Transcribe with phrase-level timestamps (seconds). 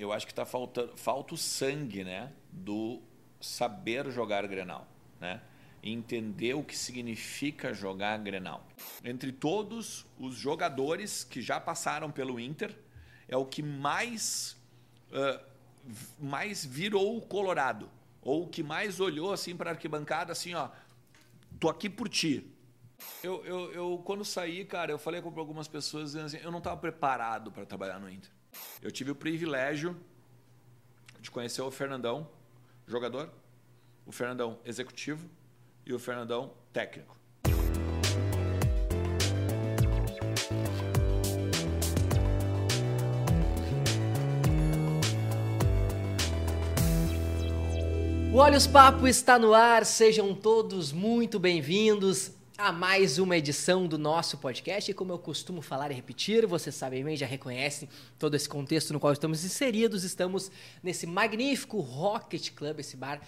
[0.00, 3.02] eu acho que tá faltando falta o sangue, né, do
[3.40, 4.86] saber jogar Grenal,
[5.20, 5.42] né?
[5.82, 8.66] Entender o que significa jogar Grenal.
[9.02, 12.76] Entre todos os jogadores que já passaram pelo Inter,
[13.28, 14.56] é o que mais
[15.10, 15.50] uh,
[16.18, 17.88] mais virou o Colorado,
[18.20, 20.68] ou o que mais olhou assim para a arquibancada assim, ó,
[21.58, 22.50] tô aqui por ti.
[23.22, 26.58] Eu, eu, eu, quando saí, cara, eu falei com algumas pessoas dizendo assim, eu não
[26.58, 28.30] estava preparado para trabalhar no Inter.
[28.82, 29.96] Eu tive o privilégio
[31.20, 32.28] de conhecer o Fernandão,
[32.86, 33.30] jogador,
[34.06, 35.28] o Fernandão executivo
[35.84, 37.16] e o Fernandão técnico.
[48.32, 53.96] O Olhos Papo está no ar, sejam todos muito bem-vindos a mais uma edição do
[53.96, 54.90] nosso podcast.
[54.90, 57.88] E como eu costumo falar e repetir, vocês sabem bem, já reconhecem
[58.18, 60.04] todo esse contexto no qual estamos inseridos.
[60.04, 60.52] Estamos
[60.82, 63.18] nesse magnífico Rocket Club, esse bar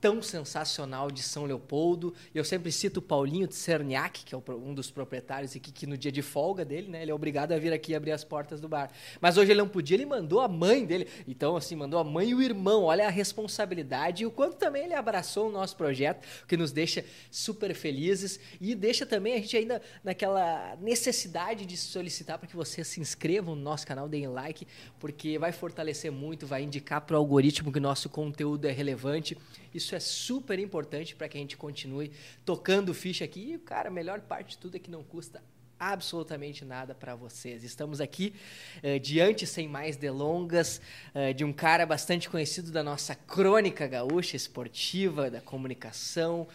[0.00, 2.14] tão sensacional de São Leopoldo.
[2.34, 6.10] Eu sempre cito o Paulinho Tserniak, que é um dos proprietários aqui, que no dia
[6.10, 8.90] de folga dele, né, ele é obrigado a vir aqui abrir as portas do bar.
[9.20, 11.06] Mas hoje ele não podia, ele mandou a mãe dele.
[11.28, 12.84] Então, assim, mandou a mãe e o irmão.
[12.84, 17.04] Olha a responsabilidade e o quanto também ele abraçou o nosso projeto, que nos deixa
[17.30, 22.86] super felizes e deixa também a gente ainda naquela necessidade de solicitar para que vocês
[22.86, 24.66] se inscrevam no nosso canal, deem like,
[24.98, 29.36] porque vai fortalecer muito, vai indicar para o algoritmo que nosso conteúdo é relevante.
[29.72, 32.12] Isso é super importante para que a gente continue
[32.44, 33.54] tocando ficha aqui.
[33.54, 35.42] E, cara, a melhor parte de tudo é que não custa
[35.80, 37.64] absolutamente nada para vocês.
[37.64, 38.34] Estamos aqui
[38.84, 40.78] uh, diante, sem mais delongas,
[41.14, 46.46] uh, de um cara bastante conhecido da nossa crônica gaúcha esportiva, da comunicação,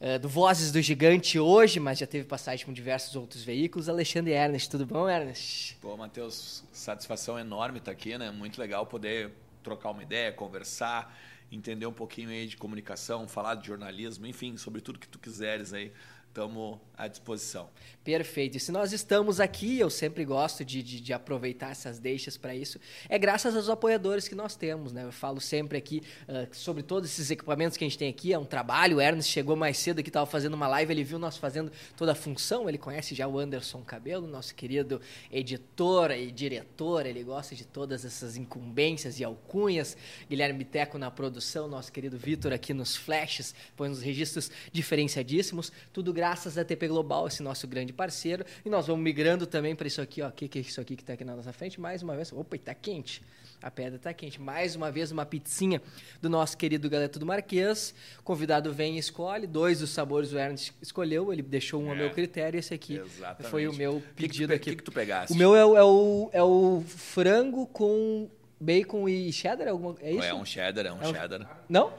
[0.00, 3.90] uh, do Vozes do Gigante hoje, mas já teve passagem com diversos outros veículos.
[3.90, 5.76] Alexandre Ernest, tudo bom, Ernest?
[5.82, 8.30] Pô, Matheus, satisfação enorme estar aqui, né?
[8.30, 11.14] Muito legal poder trocar uma ideia, conversar
[11.52, 15.72] entender um pouquinho aí de comunicação, falar de jornalismo, enfim, sobre tudo que tu quiseres
[15.72, 15.92] aí
[16.32, 17.68] estamos à disposição.
[18.02, 18.56] Perfeito.
[18.56, 22.54] E se nós estamos aqui, eu sempre gosto de, de, de aproveitar essas deixas para
[22.54, 24.92] isso, é graças aos apoiadores que nós temos.
[24.92, 25.04] Né?
[25.04, 28.38] Eu falo sempre aqui uh, sobre todos esses equipamentos que a gente tem aqui, é
[28.38, 28.96] um trabalho.
[28.96, 32.12] O Ernest chegou mais cedo aqui, estava fazendo uma live, ele viu nós fazendo toda
[32.12, 37.54] a função, ele conhece já o Anderson Cabelo, nosso querido editor e diretor, ele gosta
[37.54, 39.96] de todas essas incumbências e alcunhas.
[40.30, 46.12] Guilherme Teco na produção, nosso querido Vitor aqui nos flashes, põe nos registros diferenciadíssimos, tudo
[46.22, 48.44] graças à TP Global, esse nosso grande parceiro.
[48.64, 50.28] E nós vamos migrando também para isso aqui, ó.
[50.28, 51.80] O que, que é isso aqui que está aqui na nossa frente?
[51.80, 52.32] Mais uma vez.
[52.32, 53.20] Opa, está quente.
[53.60, 54.40] A pedra está quente.
[54.40, 55.82] Mais uma vez, uma pizzinha
[56.20, 57.92] do nosso querido Galeto do Marquês.
[58.20, 59.48] O convidado vem e escolhe.
[59.48, 61.32] Dois dos sabores o Ernest escolheu.
[61.32, 62.56] Ele deixou um é, ao meu critério.
[62.56, 63.50] Esse aqui exatamente.
[63.50, 64.70] foi o meu pedido que que tu, aqui.
[64.70, 65.32] O que, que tu pegaste?
[65.32, 68.30] O meu é o, é o, é o frango com
[68.60, 69.66] bacon e cheddar?
[69.66, 70.22] É, alguma, é isso?
[70.22, 71.64] É um cheddar, é um é cheddar.
[71.68, 71.92] Não?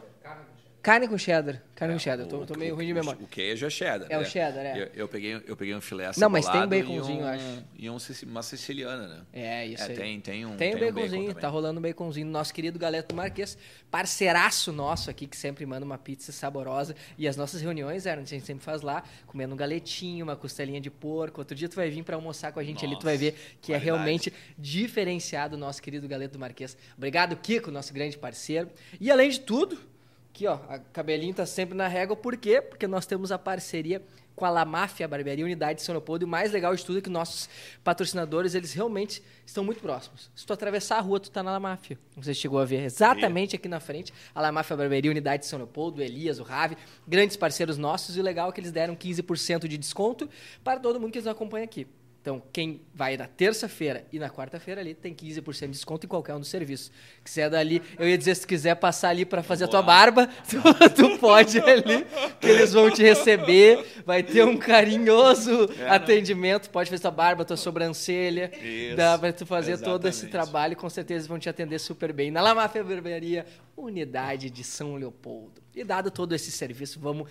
[0.83, 1.61] Carne com cheddar.
[1.75, 2.27] Carne é, com cheddar.
[2.27, 3.17] Tô, tô meio ruim de memória.
[3.23, 4.05] O queijo é cheddar.
[4.09, 4.21] É né?
[4.21, 4.81] o cheddar, é.
[4.81, 7.63] Eu, eu, peguei, eu peguei um filé Não, mas tem baconzinho, um, acho.
[7.77, 9.21] E um, uma siciliana, né?
[9.31, 9.95] É, isso é, aí.
[9.95, 12.27] Tem, tem um, tem, tem um baconzinho, um bacon tá rolando um baconzinho.
[12.27, 13.57] Nosso querido Galeto Marques,
[13.89, 16.93] parceiraço nosso aqui, que sempre manda uma pizza saborosa.
[17.17, 20.81] E as nossas reuniões, Ernest, a gente sempre faz lá, comendo um galetinho, uma costelinha
[20.81, 21.39] de porco.
[21.39, 23.31] Outro dia tu vai vir para almoçar com a gente Nossa, ali, tu vai ver
[23.61, 23.73] que qualidade.
[23.73, 26.75] é realmente diferenciado o nosso querido Galeto Marques.
[26.97, 28.69] Obrigado, Kiko, nosso grande parceiro.
[28.99, 29.92] E além de tudo,
[30.33, 32.15] Aqui, ó, a cabelinho tá sempre na régua.
[32.15, 32.59] Por quê?
[32.59, 34.01] Porque nós temos a parceria
[34.35, 36.23] com a La Máfia Barbearia Unidade de São Leopoldo.
[36.23, 37.47] E o mais legal de tudo é que nossos
[37.83, 40.31] patrocinadores, eles realmente estão muito próximos.
[40.35, 41.99] Se tu atravessar a rua, tu tá na La Máfia.
[42.17, 44.11] Você chegou a ver exatamente aqui na frente.
[44.33, 46.75] A La Máfia Barbearia Unidade de São Leopoldo, o Elias, o Rave,
[47.07, 48.17] grandes parceiros nossos.
[48.17, 50.27] E o legal é que eles deram 15% de desconto
[50.63, 51.85] para todo mundo que nos acompanha aqui.
[52.23, 56.33] Então, quem vai na terça-feira e na quarta-feira ali tem 15% de desconto em qualquer
[56.33, 56.89] um dos serviços.
[57.21, 59.79] Quiser dali, eu ia dizer, se quiser passar ali para fazer Boa.
[59.79, 62.05] a tua barba, tu, tu, pode ali,
[62.39, 65.89] que eles vão te receber, vai ter um carinhoso é, né?
[65.89, 69.99] atendimento, pode fazer tua barba, tua sobrancelha, Isso, dá para tu fazer exatamente.
[69.99, 72.31] todo esse trabalho, com certeza vão te atender super bem.
[72.31, 73.45] Na Lamafia Barbearia,
[73.75, 75.61] unidade de São Leopoldo.
[75.75, 77.29] E dado todo esse serviço, vamos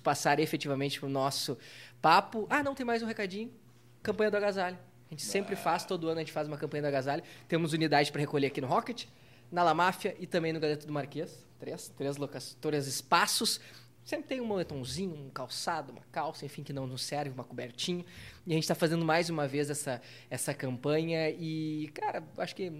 [0.00, 1.58] passar efetivamente para o nosso
[2.00, 2.46] papo.
[2.48, 3.50] Ah, não, tem mais um recadinho
[4.02, 4.78] campanha do agasalho.
[5.08, 7.22] A gente sempre faz, todo ano a gente faz uma campanha do agasalho.
[7.48, 9.06] Temos unidade para recolher aqui no Rocket,
[9.50, 11.46] na La Máfia e também no Galeto do Marquês.
[11.58, 13.60] Três, três, locações, três espaços.
[14.04, 18.04] Sempre tem um moletomzinho, um calçado, uma calça, enfim, que não nos serve, uma cobertinha.
[18.46, 21.30] E a gente está fazendo mais uma vez essa, essa campanha.
[21.30, 22.72] E, cara, acho que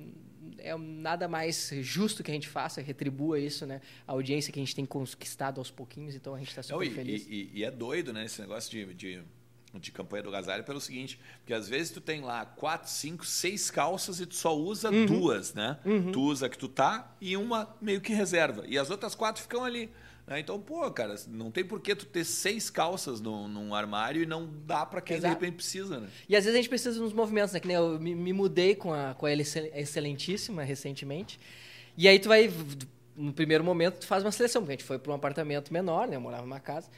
[0.58, 3.80] é nada mais justo que a gente faça, retribua isso, né?
[4.06, 6.82] A audiência que a gente tem conquistado aos pouquinhos, então a gente está super não,
[6.82, 7.26] e, feliz.
[7.28, 8.24] E, e, é doido, né?
[8.24, 9.22] Esse negócio de, de
[9.74, 13.70] de campanha do agasalho pelo seguinte, porque às vezes tu tem lá quatro, cinco, seis
[13.70, 15.04] calças e tu só usa uhum.
[15.04, 15.78] duas, né?
[15.84, 16.12] Uhum.
[16.12, 18.64] Tu usa que tu tá e uma meio que reserva.
[18.66, 19.90] E as outras quatro ficam ali.
[20.28, 20.40] Né?
[20.40, 24.26] Então, pô, cara, não tem por que tu ter seis calças no, num armário e
[24.26, 25.34] não dá para quem Exato.
[25.34, 26.08] de repente precisa, né?
[26.28, 27.60] E às vezes a gente precisa nos movimentos, né?
[27.60, 31.40] Que nem eu me, me mudei com a, com a Excelentíssima recentemente.
[31.96, 32.50] E aí tu vai,
[33.16, 36.06] no primeiro momento, tu faz uma seleção, porque a gente foi para um apartamento menor,
[36.06, 36.16] né?
[36.16, 36.88] Eu morava numa casa.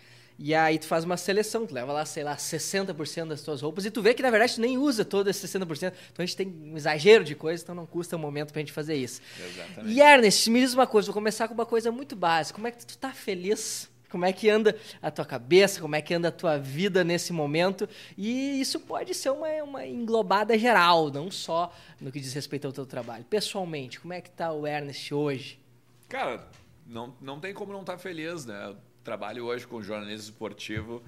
[0.42, 3.84] E aí tu faz uma seleção, tu leva lá, sei lá, 60% das tuas roupas
[3.84, 5.92] e tu vê que na verdade tu nem usa todo esse 60%.
[6.12, 8.60] Então a gente tem um exagero de coisa, então não custa o um momento pra
[8.60, 9.20] gente fazer isso.
[9.38, 9.94] Exatamente.
[9.94, 12.54] E Ernest, me diz uma coisa, vou começar com uma coisa muito básica.
[12.54, 13.90] Como é que tu tá feliz?
[14.08, 15.78] Como é que anda a tua cabeça?
[15.78, 17.86] Como é que anda a tua vida nesse momento?
[18.16, 21.70] E isso pode ser uma, uma englobada geral, não só
[22.00, 23.26] no que diz respeito ao teu trabalho.
[23.26, 25.60] Pessoalmente, como é que tá o Ernest hoje?
[26.08, 26.48] Cara,
[26.86, 28.74] não, não tem como não estar tá feliz, né?
[29.10, 31.02] Trabalho hoje com jornalismo esportivo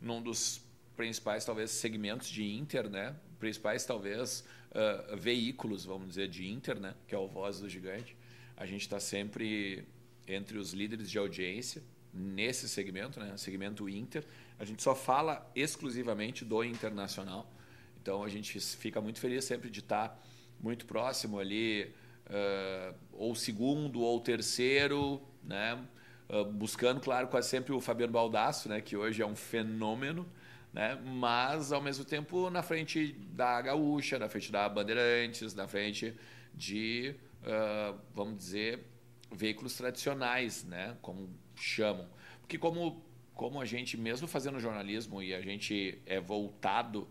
[0.00, 0.62] num dos
[0.96, 3.14] principais, talvez, segmentos de Inter, né?
[3.38, 6.94] Principais, talvez, uh, veículos, vamos dizer, de Inter, né?
[7.06, 8.16] Que é o Voz do Gigante.
[8.56, 9.84] A gente está sempre
[10.26, 11.82] entre os líderes de audiência
[12.14, 13.36] nesse segmento, né?
[13.36, 14.24] Segmento Inter.
[14.58, 17.52] A gente só fala exclusivamente do internacional.
[18.00, 20.18] Então a gente fica muito feliz sempre de estar
[20.58, 21.92] muito próximo ali,
[22.24, 25.78] uh, ou segundo ou terceiro, né?
[26.28, 30.26] Ah, buscando, claro, quase sempre o Fabiano Baldasso, né, que hoje é um fenômeno,
[30.72, 36.14] né, mas ao mesmo tempo na frente da Gaúcha, na frente da Bandeirantes, na frente
[36.54, 38.84] de, uh, vamos dizer,
[39.30, 42.08] veículos tradicionais, né, como chamam.
[42.40, 43.04] Porque como,
[43.34, 47.06] como a gente, mesmo fazendo jornalismo e a gente é voltado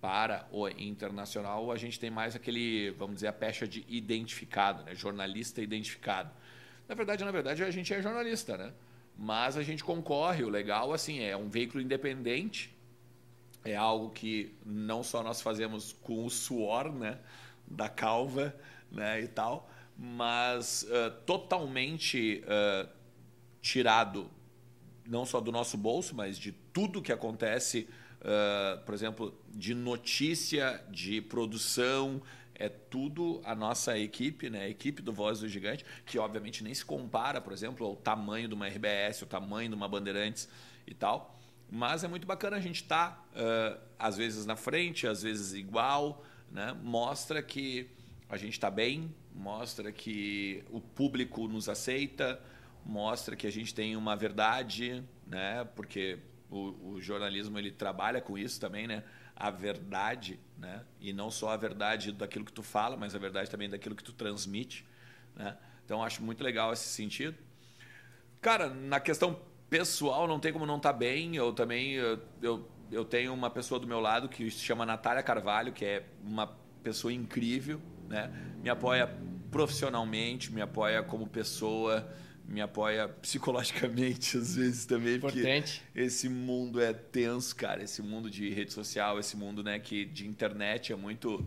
[0.00, 4.94] para o internacional, a gente tem mais aquele, vamos dizer, a pecha de identificado, né,
[4.94, 6.30] jornalista identificado.
[6.88, 8.72] Na verdade, na verdade, a gente é jornalista, né?
[9.18, 12.74] Mas a gente concorre, o legal assim, é um veículo independente.
[13.64, 17.18] É algo que não só nós fazemos com o suor, né,
[17.66, 18.54] da calva,
[18.92, 19.68] né, e tal,
[19.98, 22.88] mas uh, totalmente uh,
[23.60, 24.30] tirado
[25.08, 27.88] não só do nosso bolso, mas de tudo que acontece,
[28.20, 32.22] uh, por exemplo, de notícia, de produção,
[32.58, 34.62] é tudo a nossa equipe, né?
[34.62, 38.48] a equipe do Voz do Gigante, que obviamente nem se compara, por exemplo, ao tamanho
[38.48, 40.48] de uma RBS, ao tamanho de uma Bandeirantes
[40.86, 41.38] e tal.
[41.70, 45.52] Mas é muito bacana a gente estar, tá, uh, às vezes, na frente, às vezes
[45.52, 46.24] igual.
[46.50, 46.74] Né?
[46.82, 47.90] Mostra que
[48.28, 52.40] a gente está bem, mostra que o público nos aceita,
[52.84, 55.64] mostra que a gente tem uma verdade, né?
[55.74, 56.18] porque
[56.50, 59.02] o, o jornalismo ele trabalha com isso também, né?
[59.36, 60.82] A verdade, né?
[60.98, 64.02] E não só a verdade daquilo que tu fala, mas a verdade também daquilo que
[64.02, 64.86] tu transmite,
[65.34, 65.56] né?
[65.84, 67.36] Então acho muito legal esse sentido.
[68.40, 69.38] Cara, na questão
[69.68, 71.36] pessoal não tem como não estar tá bem.
[71.36, 75.22] Eu também eu, eu, eu tenho uma pessoa do meu lado que se chama Natália
[75.22, 76.46] Carvalho, que é uma
[76.82, 78.32] pessoa incrível, né?
[78.62, 79.08] Me apoia
[79.50, 82.08] profissionalmente, me apoia como pessoa,
[82.48, 85.82] me apoia psicologicamente às vezes também, Importante.
[85.84, 90.04] porque esse mundo é tenso, cara, esse mundo de rede social, esse mundo, né, que
[90.04, 91.46] de internet é muito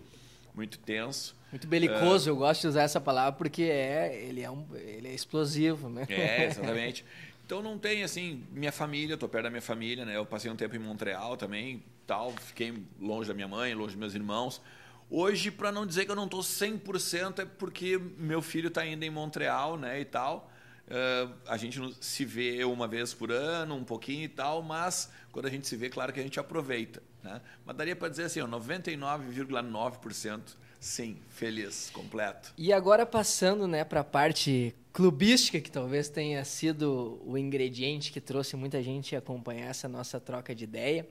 [0.54, 1.38] muito tenso.
[1.52, 5.08] Muito belicoso, uh, eu gosto de usar essa palavra porque é, ele é um, ele
[5.08, 6.06] é explosivo, né?
[6.10, 7.06] É, exatamente.
[7.50, 10.16] Então não tem assim, minha família, tô perto da minha família, né?
[10.16, 12.72] Eu passei um tempo em Montreal também, tal, fiquei
[13.02, 14.62] longe da minha mãe, longe dos meus irmãos.
[15.10, 19.04] Hoje, para não dizer que eu não tô 100%, é porque meu filho está indo
[19.04, 20.52] em Montreal, né, e tal.
[20.90, 25.46] Uh, a gente se vê uma vez por ano, um pouquinho e tal, mas quando
[25.46, 27.04] a gente se vê, claro que a gente aproveita.
[27.22, 27.40] Né?
[27.64, 30.42] Mas daria para dizer assim, 99,9%
[30.80, 32.52] sim, feliz, completo.
[32.58, 38.20] E agora passando né, para a parte clubística, que talvez tenha sido o ingrediente que
[38.20, 41.08] trouxe muita gente a acompanhar essa nossa troca de ideia.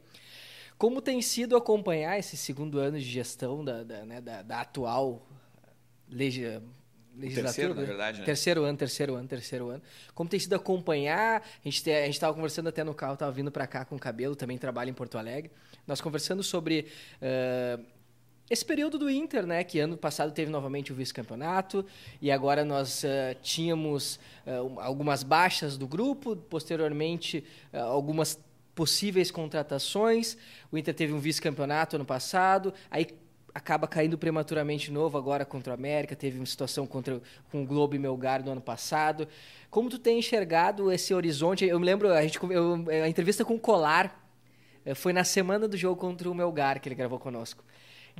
[0.77, 5.25] Como tem sido acompanhar esse segundo ano de gestão da, da, né, da, da atual
[7.19, 7.53] legislatura?
[7.53, 8.25] Terceiro, na verdade, né?
[8.25, 9.83] Terceiro ano, terceiro ano, terceiro ano.
[10.15, 13.51] Como tem sido acompanhar, a gente a gente estava conversando até no carro, estava vindo
[13.51, 15.51] para cá com o cabelo, também trabalha em Porto Alegre.
[15.87, 16.87] Nós conversando sobre
[17.21, 17.85] uh,
[18.49, 21.85] esse período do Inter, né, que ano passado teve novamente o vice-campeonato
[22.21, 23.09] e agora nós uh,
[23.43, 28.39] tínhamos uh, algumas baixas do grupo, posteriormente algumas
[28.75, 30.37] possíveis contratações.
[30.71, 33.09] O Inter teve um vice-campeonato ano passado, aí
[33.59, 37.95] acaba caindo prematuramente novo agora contra o América, teve uma situação contra, com o Globo
[37.95, 39.27] e Melgar no ano passado.
[39.69, 41.67] Como tu tem enxergado esse horizonte?
[41.67, 44.25] Eu me lembro, a, gente, eu, a entrevista com o Colar
[44.87, 47.65] eh, foi na semana do jogo contra o Melgar que ele gravou conosco.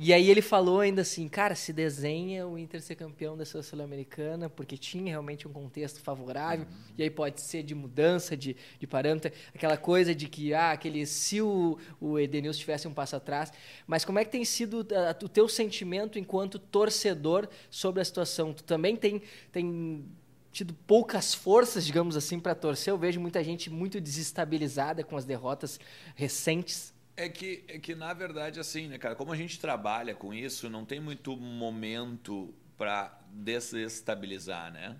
[0.01, 4.49] E aí ele falou ainda assim, cara, se desenha o Inter ser campeão da Sul-Americana,
[4.49, 6.93] porque tinha realmente um contexto favorável, uhum.
[6.97, 11.05] e aí pode ser de mudança de, de parâmetro, aquela coisa de que, ah, aquele,
[11.05, 13.51] se o, o Edenilson tivesse um passo atrás.
[13.85, 18.53] Mas como é que tem sido a, o teu sentimento enquanto torcedor sobre a situação?
[18.53, 20.05] Tu também tem, tem
[20.49, 22.93] tido poucas forças, digamos assim, para torcer.
[22.93, 25.77] Eu vejo muita gente muito desestabilizada com as derrotas
[26.15, 26.93] recentes.
[27.21, 30.69] É que, é que, na verdade, assim, né, cara, como a gente trabalha com isso,
[30.69, 34.97] não tem muito momento para desestabilizar, né?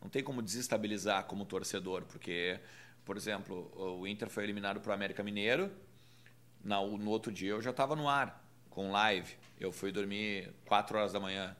[0.00, 2.58] Não tem como desestabilizar como torcedor, porque,
[3.04, 5.70] por exemplo, o Inter foi eliminado para o América Mineiro,
[6.64, 9.32] no, no outro dia eu já estava no ar, com live.
[9.60, 11.56] Eu fui dormir 4 horas da manhã,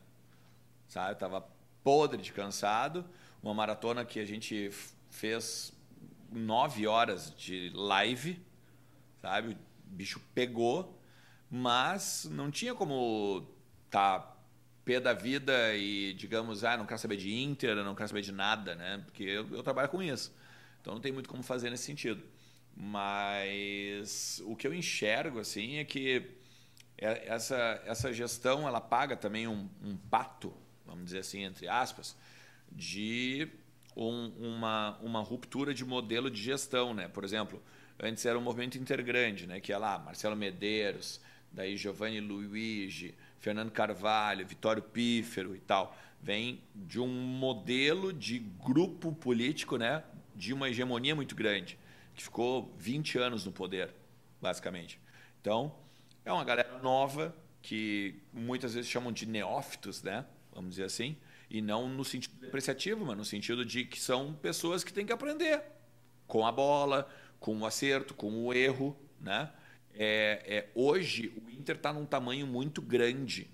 [0.88, 1.10] sabe?
[1.10, 1.48] Eu estava
[1.84, 3.04] podre de cansado.
[3.40, 4.68] Uma maratona que a gente
[5.10, 5.72] fez
[6.32, 8.44] 9 horas de live,
[9.20, 9.56] sabe?
[9.92, 11.00] Bicho pegou,
[11.50, 13.46] mas não tinha como
[13.90, 14.36] tá
[14.84, 18.32] pé da vida e, digamos, ah, não quero saber de Inter, não quero saber de
[18.32, 19.02] nada, né?
[19.04, 20.34] Porque eu, eu trabalho com isso.
[20.80, 22.22] Então não tem muito como fazer nesse sentido.
[22.74, 26.30] Mas o que eu enxergo, assim, é que
[26.98, 30.52] é, essa, essa gestão, ela paga também um, um pato,
[30.86, 32.16] vamos dizer assim, entre aspas,
[32.70, 33.48] de
[33.96, 37.08] um, uma, uma ruptura de modelo de gestão, né?
[37.08, 37.62] Por exemplo,
[38.04, 39.60] Antes era um movimento intergrande, né?
[39.60, 41.20] que é lá Marcelo Medeiros,
[41.52, 45.96] daí Giovanni Luigi, Fernando Carvalho, Vitório Pífero e tal.
[46.20, 50.02] Vem de um modelo de grupo político, né?
[50.34, 51.78] de uma hegemonia muito grande,
[52.14, 53.94] que ficou 20 anos no poder,
[54.40, 54.98] basicamente.
[55.40, 55.72] Então,
[56.24, 60.26] é uma galera nova que muitas vezes chamam de neófitos, né?
[60.52, 61.16] vamos dizer assim,
[61.52, 65.12] e não no sentido depreciativo, mas no sentido de que são pessoas que têm que
[65.12, 65.62] aprender
[66.26, 67.06] com a bola,
[67.38, 69.52] com o acerto, com o erro, né?
[69.92, 73.50] É, é hoje o Inter está num tamanho muito grande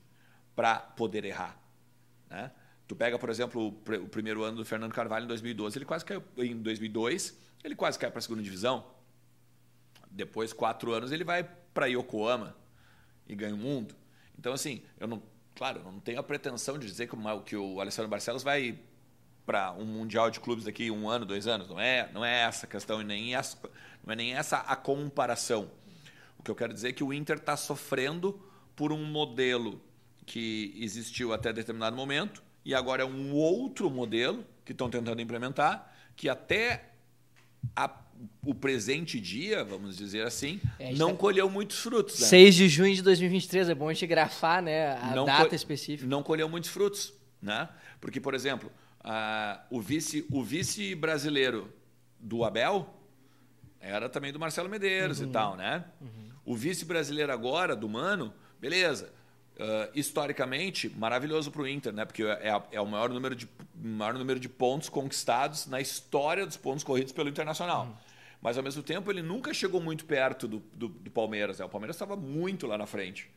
[0.55, 1.61] para poder errar,
[2.31, 2.53] né?
[2.87, 6.05] Tu pega, por exemplo, o, o, primeiro ano do Fernando Carvalho em 2012, ele quase
[6.05, 8.87] caiu em 2002, ele quase caiu para a segunda divisão.
[10.09, 11.43] Depois, quatro anos, ele vai
[11.75, 12.57] para Yokohama
[13.27, 13.97] e ganha o mundo.
[14.39, 15.21] Então, assim, eu não,
[15.59, 18.79] claro, não tenho a pretensão de dizer que o, que o Alessandro Barcelos vai
[19.45, 21.69] para um mundial de clubes daqui um ano, dois anos.
[21.69, 23.59] Não é, não é essa a questão e nem essa,
[24.07, 25.69] não é nem essa a comparação.
[26.39, 28.41] O que eu quero dizer é que o Inter está sofrendo
[28.77, 29.83] por um modelo
[30.25, 35.93] que existiu até determinado momento e agora é um outro modelo que estão tentando implementar
[36.15, 36.93] que até
[37.75, 37.89] a,
[38.45, 41.17] o presente dia, vamos dizer assim, é, não tá...
[41.17, 42.21] colheu muitos frutos.
[42.21, 42.27] Né?
[42.27, 46.09] 6 de junho de 2023, é bom a gente grafar né, a não data específica.
[46.09, 47.13] Não colheu muitos frutos.
[47.41, 47.69] Né?
[48.01, 48.71] Porque, por exemplo,
[49.03, 51.73] ah, o vice o vice brasileiro
[52.19, 52.95] do Abel
[53.81, 55.29] era também do Marcelo Medeiros uhum.
[55.29, 55.85] e tal, né?
[56.01, 56.29] Uhum.
[56.45, 59.13] O vice brasileiro agora do Mano, beleza.
[59.57, 62.05] Uh, historicamente maravilhoso para o Inter, né?
[62.05, 66.57] Porque é, é, o maior número, de, maior número de pontos conquistados na história dos
[66.57, 67.87] pontos corridos pelo Internacional.
[67.87, 67.95] Uhum.
[68.41, 71.59] Mas ao mesmo tempo ele nunca chegou muito perto do, do, do Palmeiras.
[71.59, 71.65] Né?
[71.65, 73.29] O Palmeiras estava muito lá na frente,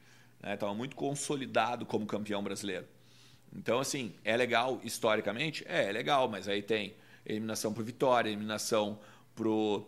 [0.44, 0.78] estava né?
[0.78, 2.86] muito consolidado como campeão brasileiro.
[3.54, 5.66] Então, assim, é legal historicamente?
[5.68, 9.00] É, é legal, mas aí tem eliminação para Vitória, eliminação
[9.36, 9.84] para uh,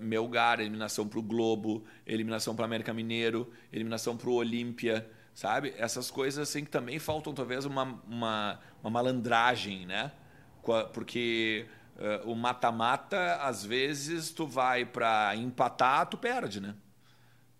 [0.00, 5.74] Melgar, eliminação para o Globo, eliminação para o América Mineiro, eliminação para o Olímpia, sabe?
[5.76, 10.12] Essas coisas assim que também faltam talvez uma, uma, uma malandragem, né?
[10.92, 11.66] Porque
[12.24, 16.74] o mata-mata, às vezes, tu vai para empatar, tu perde, né?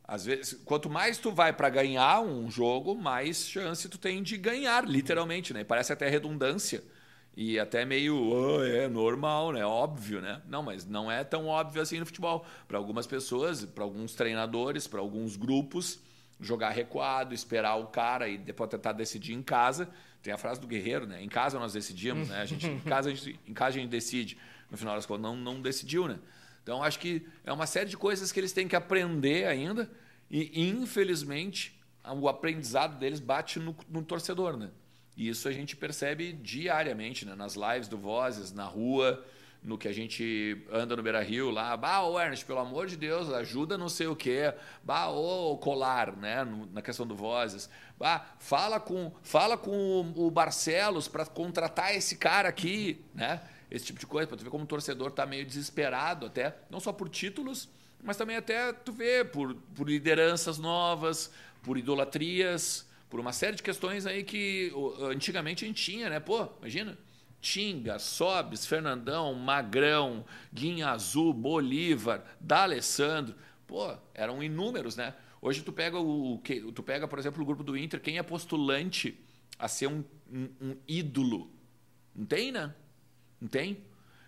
[0.04, 4.38] Às vezes, quanto mais tu vai para ganhar um jogo, mais chance tu tem de
[4.38, 5.64] ganhar, literalmente, né?
[5.64, 6.82] Parece até redundância
[7.36, 9.64] e até meio oh, é normal, né?
[9.64, 10.40] Óbvio, né?
[10.48, 12.44] Não, mas não é tão óbvio assim no futebol.
[12.66, 16.00] Para algumas pessoas, para alguns treinadores, para alguns grupos,
[16.40, 19.88] jogar recuado, esperar o cara e depois tentar decidir em casa.
[20.28, 21.22] Tem a frase do guerreiro, né?
[21.22, 22.42] Em casa nós decidimos, né?
[22.42, 24.36] A gente, em casa a gente, em casa a gente decide.
[24.70, 26.18] No final das contas, não, não decidiu, né?
[26.62, 29.90] Então, acho que é uma série de coisas que eles têm que aprender ainda
[30.30, 34.68] e, infelizmente, o aprendizado deles bate no, no torcedor, né?
[35.16, 37.34] E isso a gente percebe diariamente, né?
[37.34, 39.24] nas lives do Vozes, na rua,
[39.62, 42.96] no que a gente anda no Beira Rio lá, bah, ô Ernest, pelo amor de
[42.96, 48.34] Deus, ajuda não sei o quê, bah, ô Colar, né, na questão do Vozes, bah,
[48.38, 53.40] fala com, fala com o Barcelos para contratar esse cara aqui, né?
[53.70, 56.80] esse tipo de coisa, para tu ver como o torcedor está meio desesperado até, não
[56.80, 57.68] só por títulos,
[58.02, 61.30] mas também até tu vê por, por lideranças novas,
[61.62, 66.20] por idolatrias, por uma série de questões aí que antigamente a gente tinha, né?
[66.20, 66.96] Pô, imagina,
[67.40, 73.34] Tinga, Sobes, Fernandão, Magrão, Guinha Azul, Bolívar, D'Alessandro,
[73.66, 75.14] pô, eram inúmeros, né?
[75.40, 76.40] Hoje tu pega o
[76.74, 79.18] tu pega, por exemplo, o grupo do Inter, quem é postulante
[79.58, 81.50] a ser um, um, um ídolo?
[82.14, 82.74] Não tem, né?
[83.40, 83.78] Não tem?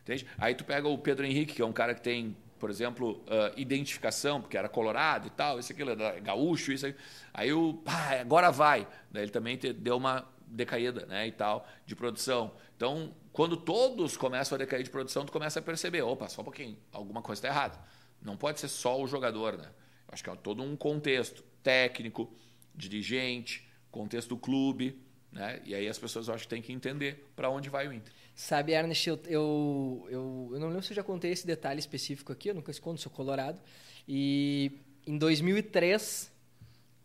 [0.02, 0.26] Entende?
[0.38, 3.52] Aí tu pega o Pedro Henrique, que é um cara que tem, por exemplo, uh,
[3.56, 6.94] identificação, porque era colorado e tal, isso aquilo, gaúcho, isso aí.
[7.34, 8.86] Aí o, pá, agora vai.
[9.10, 12.52] Daí ele também te, deu uma decaída, né, e tal, de produção.
[12.80, 16.44] Então, quando todos começam a decair de produção, tu começa a perceber, opa, só um
[16.44, 17.78] pouquinho, alguma coisa está errada.
[18.22, 19.68] Não pode ser só o jogador, né?
[20.08, 22.32] Acho que é todo um contexto técnico,
[22.74, 24.98] dirigente, contexto do clube,
[25.30, 25.60] né?
[25.62, 28.14] E aí as pessoas eu acho que têm que entender para onde vai o Inter.
[28.34, 32.32] Sabe, Ernest, eu, eu, eu, eu, não lembro se eu já contei esse detalhe específico
[32.32, 33.60] aqui, eu nunca escondo, sou colorado.
[34.08, 34.72] E
[35.06, 36.32] em 2003,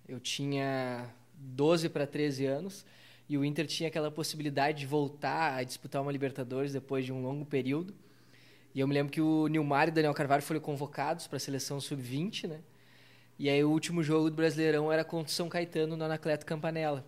[0.08, 2.86] eu tinha 12 para 13 anos,
[3.27, 7.22] e o Inter tinha aquela possibilidade de voltar a disputar uma Libertadores depois de um
[7.22, 7.94] longo período.
[8.74, 11.39] E eu me lembro que o Nilmar e o Daniel Carvalho foram convocados para a
[11.39, 12.60] seleção sub-20, né?
[13.39, 17.05] E aí o último jogo do Brasileirão era contra o São Caetano no Anacleto Campanella.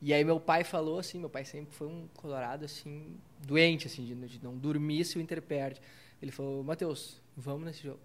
[0.00, 4.04] E aí meu pai falou assim, meu pai sempre foi um colorado assim, doente assim,
[4.04, 5.80] de, não dormir se o Inter perde.
[6.20, 8.00] Ele falou: "Matheus, vamos nesse jogo".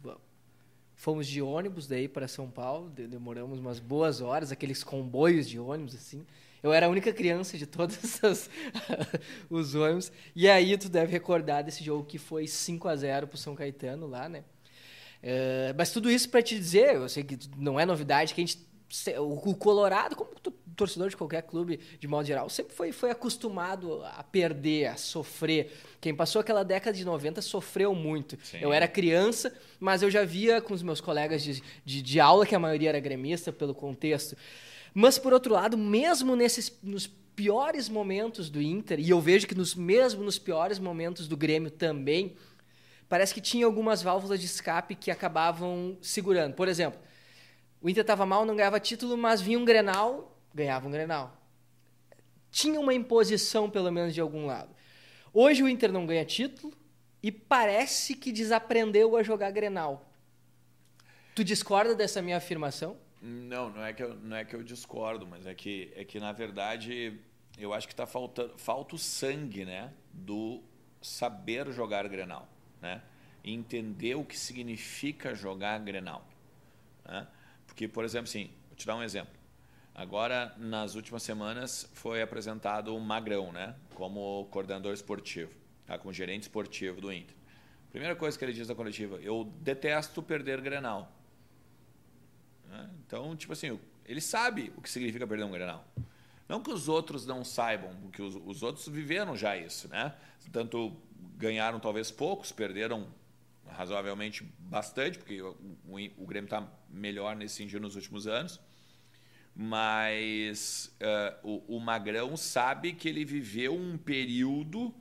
[0.00, 0.20] Vamos.
[0.94, 5.94] Fomos de ônibus daí para São Paulo, demoramos umas boas horas, aqueles comboios de ônibus
[5.94, 6.24] assim.
[6.66, 7.96] Eu era a única criança de todos
[9.48, 10.10] os ônibus.
[10.34, 14.06] E aí tu deve recordar desse jogo que foi 5 a 0 pro São Caetano
[14.06, 14.44] lá, né?
[15.22, 18.44] Uh, mas tudo isso para te dizer, eu sei que não é novidade, que a
[18.44, 18.66] gente
[19.18, 20.30] o Colorado, como
[20.76, 25.72] torcedor de qualquer clube, de modo geral, sempre foi, foi acostumado a perder, a sofrer.
[26.00, 28.38] Quem passou aquela década de 90 sofreu muito.
[28.44, 28.58] Sim.
[28.60, 32.46] Eu era criança, mas eu já via com os meus colegas de, de, de, aula,
[32.46, 34.36] que a maioria era gremista, pelo contexto.
[34.98, 39.54] Mas, por outro lado, mesmo nesses, nos piores momentos do Inter, e eu vejo que
[39.54, 42.34] nos, mesmo nos piores momentos do Grêmio também,
[43.06, 46.54] parece que tinha algumas válvulas de escape que acabavam segurando.
[46.54, 46.98] Por exemplo,
[47.78, 51.36] o Inter estava mal, não ganhava título, mas vinha um Grenal, ganhava um Grenal.
[52.50, 54.74] Tinha uma imposição, pelo menos, de algum lado.
[55.30, 56.72] Hoje o Inter não ganha título
[57.22, 60.10] e parece que desaprendeu a jogar Grenal.
[61.34, 62.96] Tu discorda dessa minha afirmação?
[63.20, 66.20] Não, não é que eu, não é que eu discordo, mas é que, é que
[66.20, 67.18] na verdade,
[67.58, 70.62] eu acho que está faltando falta o sangue né, do
[71.00, 72.48] saber jogar Grenal.
[72.80, 73.02] Né?
[73.46, 76.26] entender o que significa jogar Grenal.
[77.04, 77.26] Né?
[77.66, 79.34] Porque, por exemplo, assim, vou te dar um exemplo.
[79.94, 83.74] Agora, nas últimas semanas, foi apresentado o Magrão, né?
[83.94, 85.50] Como coordenador esportivo,
[85.86, 85.96] tá?
[85.98, 87.34] como gerente esportivo do Inter.
[87.90, 91.10] Primeira coisa que ele diz na coletiva, eu detesto perder Grenal.
[92.76, 92.90] Né?
[93.06, 95.86] Então, tipo assim, ele sabe o que significa perder um Grenal.
[96.48, 100.14] Não que os outros não saibam, porque os, os outros viveram já isso, né?
[100.52, 100.96] Tanto
[101.36, 103.08] ganharam talvez poucos, perderam
[103.68, 105.56] razoavelmente bastante, porque o,
[105.88, 108.60] o, o Grêmio está melhor nesse sentido nos últimos anos.
[109.54, 114.94] Mas uh, o, o, Magrão sabe que ele viveu um período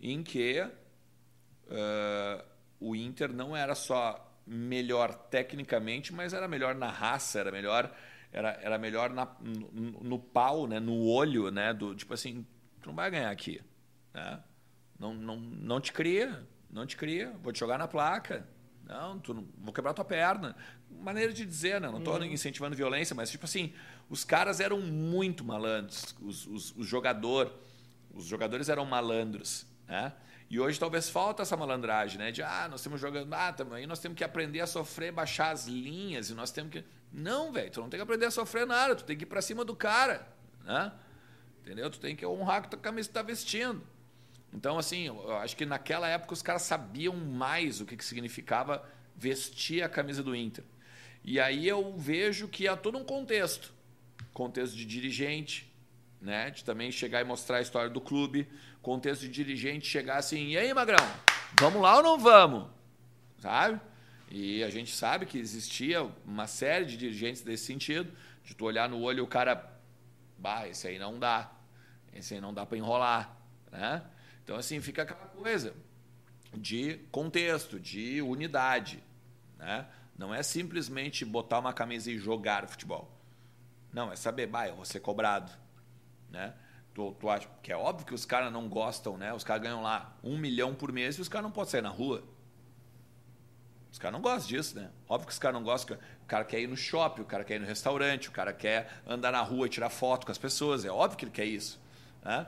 [0.00, 2.44] em que uh,
[2.80, 7.92] o Inter não era só melhor tecnicamente, mas era melhor na raça, era melhor
[8.32, 12.46] era, era melhor na, no, no, pau, né, no olho, né, do tipo assim,
[12.80, 13.60] tu não vai ganhar aqui,
[14.14, 14.42] né?
[14.98, 18.46] Não, não, não te cria, não te cria, vou te jogar na placa.
[18.84, 20.56] Não, tu não, vou quebrar tua perna.
[20.88, 21.88] Maneira de dizer, né?
[21.88, 22.24] Não estou uhum.
[22.24, 23.72] incentivando violência, mas tipo assim,
[24.08, 27.52] os caras eram muito malandros, os, os, os jogador,
[28.14, 30.12] os jogadores eram malandros, né?
[30.52, 32.30] E hoje talvez falta essa malandragem, né?
[32.30, 35.66] De ah, nós estamos jogando, ah, aí nós temos que aprender a sofrer, baixar as
[35.66, 38.94] linhas e nós temos que não, velho, tu não tem que aprender a sofrer nada,
[38.94, 40.28] tu tem que ir para cima do cara,
[40.62, 40.92] né?
[41.62, 41.88] Entendeu?
[41.88, 43.82] Tu tem que honrar que a camisa está vestindo.
[44.52, 48.86] Então, assim, eu acho que naquela época os caras sabiam mais o que, que significava
[49.16, 50.64] vestir a camisa do Inter.
[51.24, 53.72] E aí eu vejo que há todo um contexto.
[54.34, 55.72] Contexto de dirigente,
[56.20, 56.50] né?
[56.50, 58.46] De também chegar e mostrar a história do clube.
[58.82, 61.06] Contexto de dirigente chegar assim, e aí, Magrão,
[61.58, 62.68] vamos lá ou não vamos?
[63.38, 63.80] Sabe?
[64.28, 68.88] E a gente sabe que existia uma série de dirigentes desse sentido, de tu olhar
[68.88, 69.70] no olho e o cara,
[70.36, 71.52] bah, esse aí não dá.
[72.12, 73.36] Esse aí não dá para enrolar,
[73.70, 74.02] né?
[74.44, 75.74] Então, assim, fica aquela coisa
[76.52, 79.02] de contexto, de unidade.
[79.58, 79.86] Né?
[80.18, 83.10] Não é simplesmente botar uma camisa e jogar futebol.
[83.92, 85.52] Não, é saber, bah, eu vou ser cobrado.
[86.30, 86.52] Né?
[86.94, 89.32] Tu, tu acha, que é óbvio que os caras não gostam, né?
[89.32, 91.88] Os caras ganham lá um milhão por mês e os caras não podem sair na
[91.88, 92.22] rua.
[93.90, 94.90] Os caras não gostam disso, né?
[95.08, 95.96] Óbvio que os caras não gostam.
[95.96, 98.90] O cara quer ir no shopping, o cara quer ir no restaurante, o cara quer
[99.06, 100.84] andar na rua e tirar foto com as pessoas.
[100.84, 101.80] É óbvio que ele quer isso.
[102.22, 102.46] Né?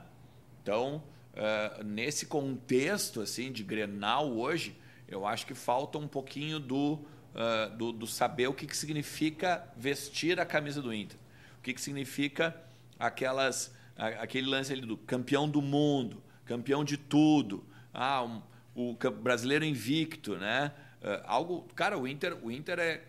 [0.62, 1.02] Então,
[1.34, 6.98] uh, nesse contexto assim de Grenal hoje, eu acho que falta um pouquinho do
[7.34, 11.18] uh, do, do, saber o que, que significa vestir a camisa do Inter.
[11.58, 12.56] O que, que significa
[12.98, 18.42] aquelas, aquele lance ali do campeão do mundo, campeão de tudo, ah, um,
[18.74, 20.72] o brasileiro invicto, né?
[21.00, 23.02] Uh, algo, cara, o Inter, o Inter é,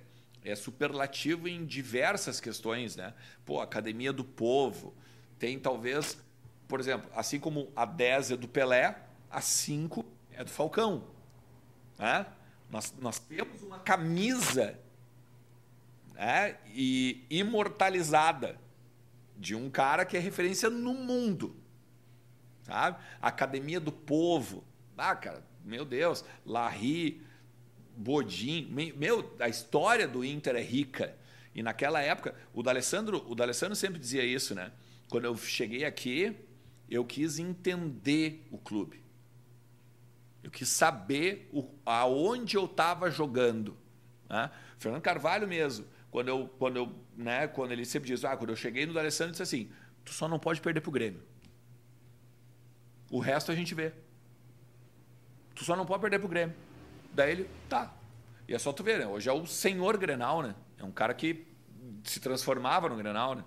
[0.43, 3.13] é superlativo em diversas questões, né?
[3.45, 4.93] Pô, Academia do Povo,
[5.39, 6.17] tem talvez,
[6.67, 8.97] por exemplo, assim como a 10 é do Pelé,
[9.29, 11.03] a 5 é do Falcão.
[11.97, 12.25] Né?
[12.69, 14.77] Nós, nós temos uma camisa
[16.13, 18.57] né, e imortalizada
[19.37, 21.55] de um cara que é referência no mundo.
[22.63, 22.97] Sabe?
[23.21, 24.63] Academia do Povo.
[24.97, 27.21] Ah, cara, meu Deus, Larry,
[27.95, 28.67] Bodin.
[28.95, 31.15] Meu, a história do Inter é rica.
[31.53, 34.71] E naquela época, o D'Alessandro, o D'Alessandro sempre dizia isso, né?
[35.09, 36.35] Quando eu cheguei aqui,
[36.89, 39.01] eu quis entender o clube.
[40.43, 43.77] Eu quis saber o, aonde eu estava jogando.
[44.29, 44.51] Né?
[44.77, 45.85] Fernando Carvalho mesmo,
[46.15, 49.32] quando eu, quando eu, né, quando ele sempre diz, ah, quando eu cheguei no D'Alessandro,
[49.32, 49.69] disse assim,
[50.06, 51.21] tu só não pode perder pro Grêmio.
[53.12, 53.91] O resto a gente vê.
[55.54, 56.56] Tu só não pode perder pro Grêmio.
[57.13, 57.93] Daí ele, tá.
[58.47, 59.06] E é só tu ver, né?
[59.06, 60.56] Hoje é o senhor Grenal, né?
[60.78, 61.45] É um cara que
[62.06, 63.43] se transformava no Grenal, né?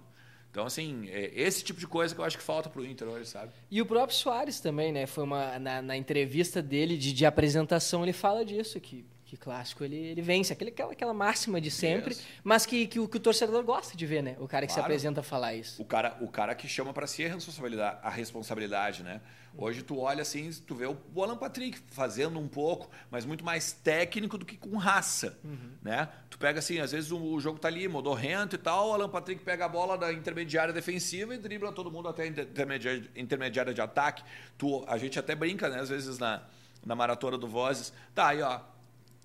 [0.51, 3.09] Então, assim, é esse tipo de coisa que eu acho que falta para o Inter
[3.09, 3.51] hoje, sabe?
[3.71, 5.07] E o próprio Soares também, né?
[5.07, 9.85] Foi uma, na, na entrevista dele de, de, apresentação, ele fala disso, que, que clássico
[9.85, 10.55] ele, ele vence.
[10.55, 12.27] Aquele, aquela, aquela máxima de sempre, isso.
[12.43, 14.37] mas que, que o, que, o, torcedor gosta de ver, né?
[14.41, 14.87] O cara que claro.
[14.87, 15.81] se apresenta a falar isso.
[15.83, 19.21] O cara, o cara que chama para si a responsabilidade, a responsabilidade, né?
[19.55, 23.71] Hoje tu olha assim, tu vê o Alan Patrick fazendo um pouco, mas muito mais
[23.73, 25.73] técnico do que com raça, uhum.
[25.83, 26.09] né?
[26.31, 29.45] Tu pega assim, às vezes o jogo tá ali, modorrento e tal, o Alan Patrick
[29.45, 33.81] pega a bola da intermediária defensiva e dribla todo mundo até a intermediária, intermediária de
[33.83, 34.23] ataque.
[34.57, 35.81] Tu, a gente até brinca, né?
[35.81, 36.45] Às vezes na,
[36.83, 38.61] na maratona do Vozes, tá aí, ó,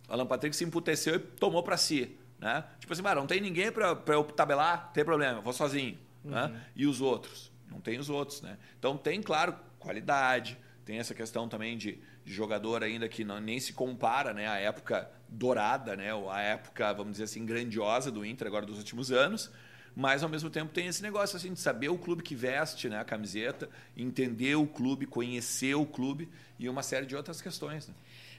[0.07, 2.63] Alan Patrick se emputeceu e tomou para si, né?
[2.79, 6.43] Tipo assim, mas não tem ninguém para eu tabelar, tem problema, vou sozinho, né?
[6.43, 6.49] uhum.
[6.49, 6.61] né?
[6.75, 7.51] E os outros?
[7.69, 8.57] Não tem os outros, né?
[8.77, 13.59] Então tem, claro, qualidade, tem essa questão também de, de jogador ainda que não, nem
[13.59, 18.25] se compara né, à época dourada, né, ou à época, vamos dizer assim, grandiosa do
[18.25, 19.49] Inter agora dos últimos anos,
[19.95, 22.99] mas ao mesmo tempo tem esse negócio assim de saber o clube que veste né,
[22.99, 27.87] a camiseta, entender o clube, conhecer o clube e uma série de outras questões.
[27.87, 27.93] Né?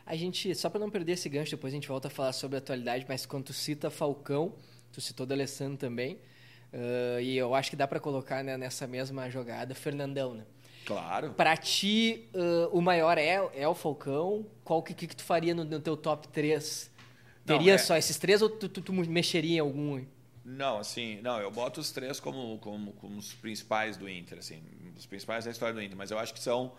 [0.07, 2.57] A gente, só para não perder esse gancho, depois a gente volta a falar sobre
[2.57, 4.55] a atualidade, mas quando tu cita Falcão,
[4.93, 6.19] tu citou do Alessandro também,
[6.73, 10.45] uh, e eu acho que dá para colocar né, nessa mesma jogada Fernandão, né?
[10.85, 11.33] Claro.
[11.33, 14.47] Pra ti, uh, o maior é, é o Falcão.
[14.62, 16.90] Qual que, que, tu faria no, no teu top 3?
[17.47, 17.79] Teria não, é...
[17.79, 20.05] só esses três ou tu, tu, tu, mexeria em algum?
[20.45, 24.62] Não, assim, não, eu boto os três como, como, como os principais do Inter, assim,
[24.95, 26.73] os principais da história do Inter, mas eu acho que são,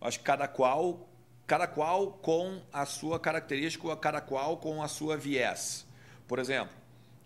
[0.00, 1.09] acho que cada qual,
[1.50, 5.84] cada qual com a sua característica, cada qual com a sua viés.
[6.28, 6.72] Por exemplo,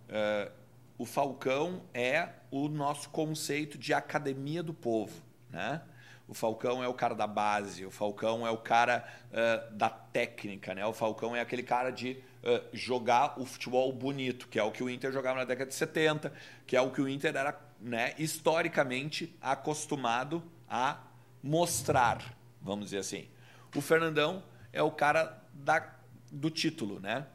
[0.08, 0.50] uh,
[0.96, 5.12] o Falcão é o nosso conceito de academia do povo,
[5.50, 5.82] né?
[6.26, 10.74] O Falcão é o cara da base, o Falcão é o cara uh, da técnica,
[10.74, 10.87] né?
[10.87, 14.82] O Falcão é aquele cara de uh, jogar o futebol bonito, que é o que
[14.82, 16.32] o Inter jogava na década de 70,
[16.66, 20.98] que é o que o Inter era né, historicamente acostumado a
[21.42, 23.34] mostrar, vamos dizer assim.
[23.74, 25.94] O Fernandão é o cara da,
[26.30, 27.26] do título, né?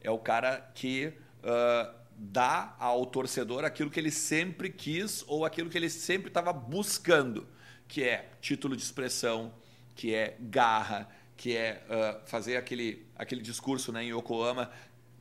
[0.00, 5.68] É o cara que uh, dá ao torcedor aquilo que ele sempre quis ou aquilo
[5.68, 7.46] que ele sempre estava buscando
[7.88, 9.52] que é título de expressão,
[9.94, 14.70] que é garra, que é uh, fazer aquele, aquele discurso né, em Yokohama,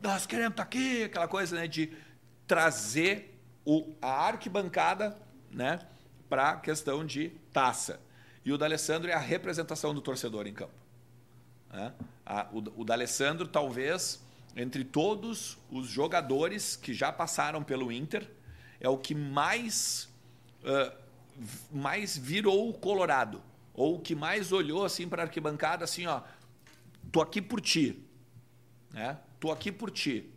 [0.01, 1.91] nós queremos estar tá aqui, aquela coisa né, de
[2.47, 5.17] trazer o, a arquibancada
[5.49, 5.80] né,
[6.30, 7.99] para a questão de taça.
[8.46, 10.74] E o D'Alessandro é a representação do torcedor em campo.
[11.74, 11.92] Né?
[12.26, 14.24] A, o, o D'Alessandro, talvez,
[14.56, 18.30] entre todos os jogadores que já passaram pelo Inter,
[18.80, 20.08] é o que mais
[20.64, 21.06] uh,
[21.72, 23.42] mais virou o Colorado,
[23.74, 26.22] ou que mais olhou assim para a arquibancada assim, ó,
[27.12, 28.02] tô aqui por ti,
[28.94, 29.18] né?
[29.40, 30.32] Tô aqui por ti.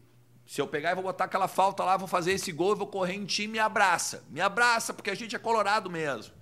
[0.46, 3.14] Se eu pegar e vou botar aquela falta lá, vou fazer esse gol, vou correr
[3.14, 4.24] em ti, me abraça.
[4.30, 6.34] Me abraça, porque a gente é colorado mesmo.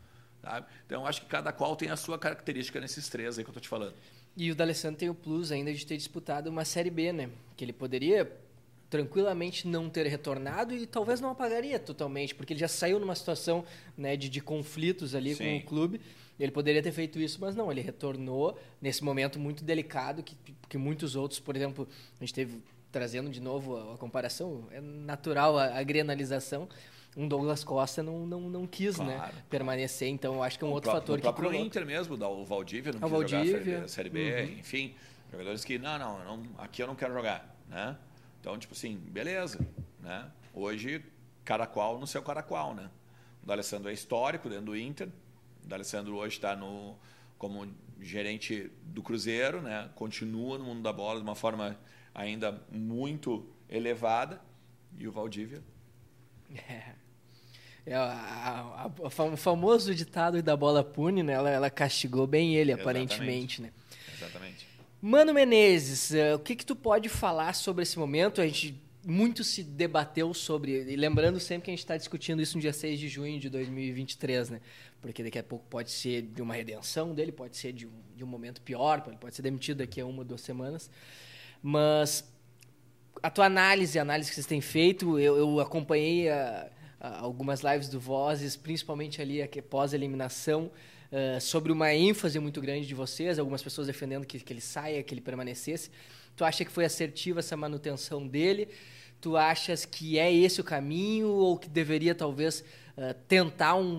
[0.47, 0.67] Sabe?
[0.87, 3.59] Então, acho que cada qual tem a sua característica nesses três aí que eu tô
[3.59, 3.95] te falando.
[4.37, 7.31] E o D'Alessandro tem o plus ainda de ter disputado uma Série B, né?
[7.57, 8.31] Que ele poderia
[8.89, 13.65] tranquilamente não ter retornado e talvez não apagaria totalmente, porque ele já saiu numa situação
[13.97, 15.45] né, de, de conflitos ali Sim.
[15.45, 16.01] com o clube.
[16.39, 20.37] Ele poderia ter feito isso, mas não, ele retornou nesse momento muito delicado que,
[20.69, 21.89] que muitos outros, por exemplo,
[22.21, 26.69] a gente teve trazendo de novo a, a comparação, é natural a, a grenalização.
[27.17, 30.65] Um Douglas Costa não, não, não quis né, claro, né, permanecer, então eu acho que
[30.65, 31.47] é um o outro pró fator o que.
[31.47, 33.65] O Inter mesmo, o Valdívia não quis Valdívia.
[33.65, 34.59] jogar a Série B, uhum.
[34.59, 34.95] enfim,
[35.33, 37.57] jogadores que, não, não, não, aqui eu não quero jogar.
[37.69, 37.97] Né?
[38.41, 39.59] Então, tipo assim, beleza.
[40.01, 40.31] Né?
[40.55, 41.05] Hoje,
[41.45, 42.75] cada qual no seu cada qual.
[42.75, 42.91] Né?
[43.43, 45.09] O D'Alessandro é histórico dentro do Inter.
[45.65, 46.59] O D'Alessandro hoje está
[47.39, 47.67] como
[48.01, 49.91] gerente do Cruzeiro, né?
[49.95, 51.79] continua no mundo da bola de uma forma
[52.15, 54.41] ainda muito elevada.
[54.99, 55.63] E o Valdívia?
[56.69, 56.95] É.
[57.87, 57.96] É,
[58.99, 61.35] o famoso ditado da bola pune, né?
[61.35, 63.14] Ela, ela castigou bem ele, Exatamente.
[63.14, 63.70] aparentemente, né?
[64.16, 64.66] Exatamente.
[65.01, 68.40] Mano Menezes, uh, o que que tu pode falar sobre esse momento?
[68.40, 72.57] A gente muito se debateu sobre, e lembrando sempre que a gente está discutindo isso
[72.57, 74.61] no dia 6 de junho de 2023, né?
[75.01, 78.25] Porque daqui a pouco pode ser de uma redenção dele, pode ser de um, de
[78.25, 80.90] um momento pior, ele pode ser demitido daqui a uma ou duas semanas.
[81.62, 82.25] Mas
[83.22, 86.68] a tua análise, a análise que vocês têm feito, eu, eu acompanhei a
[87.01, 90.71] algumas lives do Vozes, principalmente ali pós-eliminação,
[91.13, 95.03] uh, sobre uma ênfase muito grande de vocês, algumas pessoas defendendo que, que ele saia,
[95.03, 95.91] que ele permanecesse.
[96.35, 98.69] Tu acha que foi assertiva essa manutenção dele?
[99.21, 102.61] Tu achas que é esse o caminho ou que deveria talvez
[102.97, 103.93] uh, tentar um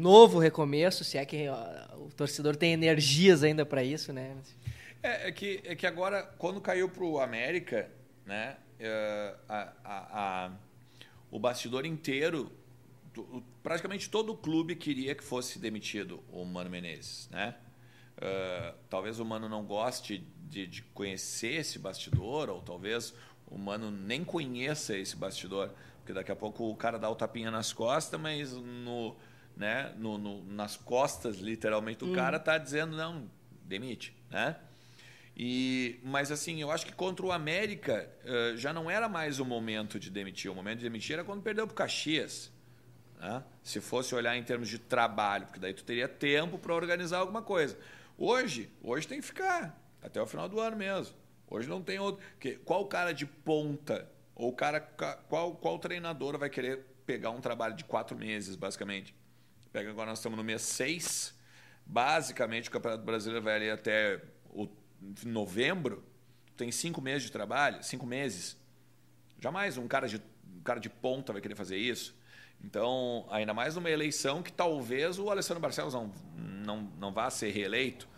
[0.00, 4.36] novo recomeço, se é que uh, o torcedor tem energias ainda para isso, né?
[5.02, 7.90] É, é, que, é que agora, quando caiu para o América,
[8.24, 8.56] né,
[9.48, 10.50] a, a, a
[11.32, 12.52] o bastidor inteiro,
[13.62, 17.56] praticamente todo o clube queria que fosse demitido o Mano Menezes, né?
[18.18, 20.18] Uh, talvez o Mano não goste
[20.48, 23.14] de, de, conhecer esse bastidor, ou talvez
[23.46, 27.50] o Mano nem conheça esse bastidor, porque daqui a pouco o cara dá o tapinha
[27.50, 29.16] nas costas, mas no,
[29.56, 32.14] né, no, no nas costas, literalmente, do hum.
[32.14, 33.30] cara tá dizendo, não,
[33.64, 34.56] demite, né?
[35.36, 39.44] E, mas assim, eu acho que contra o América uh, já não era mais o
[39.44, 40.50] momento de demitir.
[40.50, 42.52] O momento de demitir era quando perdeu para o Caxias.
[43.18, 43.42] Né?
[43.62, 47.40] Se fosse olhar em termos de trabalho, porque daí tu teria tempo para organizar alguma
[47.40, 47.78] coisa.
[48.18, 51.16] Hoje, hoje tem que ficar até o final do ano mesmo.
[51.48, 52.24] Hoje não tem outro.
[52.32, 57.74] Porque qual cara de ponta ou cara qual qual treinador vai querer pegar um trabalho
[57.74, 59.14] de quatro meses, basicamente?
[59.72, 61.34] Pega agora nós estamos no mês seis.
[61.84, 64.20] Basicamente o Campeonato Brasileiro vai ali até
[65.24, 66.04] novembro,
[66.56, 68.56] tem cinco meses de trabalho, cinco meses.
[69.40, 70.22] Jamais um cara de,
[70.56, 72.14] um cara de ponta vai querer fazer isso.
[72.64, 77.50] Então, ainda mais numa eleição que talvez o Alessandro Barcelos não, não, não vá ser
[77.50, 78.08] reeleito,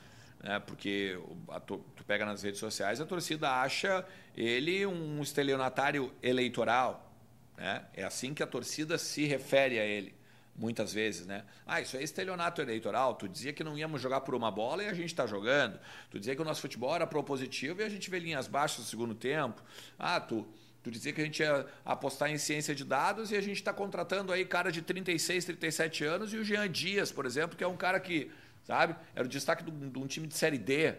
[0.42, 0.60] né?
[0.60, 1.18] porque
[1.48, 7.10] a, tu pega nas redes sociais, a torcida acha ele um estelionatário eleitoral.
[7.56, 7.86] Né?
[7.94, 10.14] É assim que a torcida se refere a ele
[10.56, 11.44] muitas vezes, né?
[11.66, 13.14] Ah, isso é estelionato eleitoral.
[13.14, 15.78] Tu dizia que não íamos jogar por uma bola e a gente está jogando.
[16.10, 18.84] Tu dizia que o nosso futebol era propositivo e a gente vê linhas baixas no
[18.84, 19.62] segundo tempo.
[19.98, 20.46] Ah, tu,
[20.82, 23.72] tu dizia que a gente ia apostar em ciência de dados e a gente está
[23.72, 27.68] contratando aí cara de 36, 37 anos e o Jean Dias, por exemplo, que é
[27.68, 28.30] um cara que,
[28.62, 30.94] sabe, era o destaque de um time de Série D.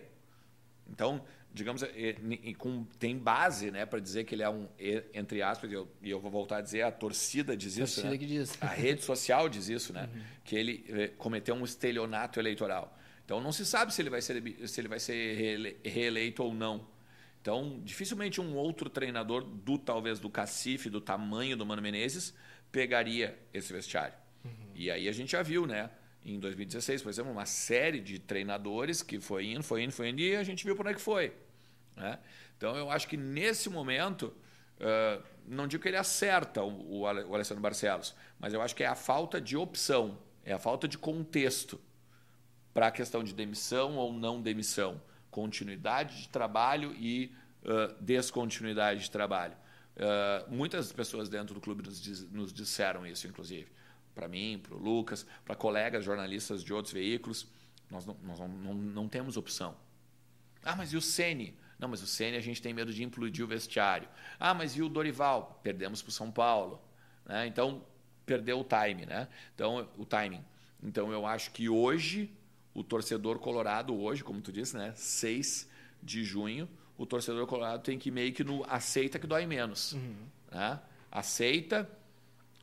[0.89, 1.23] Então,
[1.55, 2.15] digamos, é,
[2.57, 4.67] com, tem base né, para dizer que ele é um,
[5.13, 8.01] entre aspas, e eu, e eu vou voltar a dizer, a torcida diz isso.
[8.01, 8.17] Torcida né?
[8.17, 8.61] que diz.
[8.61, 10.09] A rede social diz isso, né?
[10.13, 10.21] Uhum.
[10.43, 12.99] Que ele é, cometeu um estelionato eleitoral.
[13.23, 16.85] Então não se sabe se ele vai ser, se ele vai ser reeleito ou não.
[17.41, 22.33] Então, dificilmente um outro treinador do talvez do cacife, do tamanho do Mano Menezes,
[22.69, 24.15] pegaria esse vestiário.
[24.43, 24.51] Uhum.
[24.75, 25.89] E aí a gente já viu, né?
[26.25, 30.19] Em 2016, por exemplo, uma série de treinadores que foi indo, foi indo, foi indo,
[30.19, 31.31] e a gente viu por onde é que foi.
[31.95, 32.19] Né?
[32.57, 34.33] Então, eu acho que nesse momento,
[34.79, 38.87] uh, não digo que ele acerta o, o, Alessandro Barcelos, mas eu acho que é
[38.87, 41.79] a falta de opção, é a falta de contexto
[42.73, 49.11] para a questão de demissão ou não demissão, continuidade de trabalho e uh, descontinuidade de
[49.11, 49.55] trabalho.
[49.95, 53.71] Uh, muitas pessoas dentro do clube nos, diz, nos disseram isso, inclusive.
[54.13, 57.47] Para mim, para o Lucas, para colegas jornalistas de outros veículos.
[57.89, 59.75] Nós, não, nós não, não, não temos opção.
[60.63, 61.57] Ah, mas e o Sene?
[61.77, 64.07] Não, mas o Ceni a gente tem medo de implodir o vestiário.
[64.39, 65.59] Ah, mas e o Dorival?
[65.61, 66.81] Perdemos para o São Paulo.
[67.25, 67.47] Né?
[67.47, 67.83] Então,
[68.25, 69.27] perdeu o time, né?
[69.53, 70.43] Então, o timing.
[70.81, 72.31] Então, eu acho que hoje,
[72.73, 74.93] o torcedor colorado, hoje, como tu disse, né?
[74.95, 75.69] 6
[76.01, 79.93] de junho, o torcedor colorado tem que meio que no aceita que dói menos.
[79.93, 80.15] Uhum.
[80.51, 80.79] Né?
[81.11, 81.89] Aceita,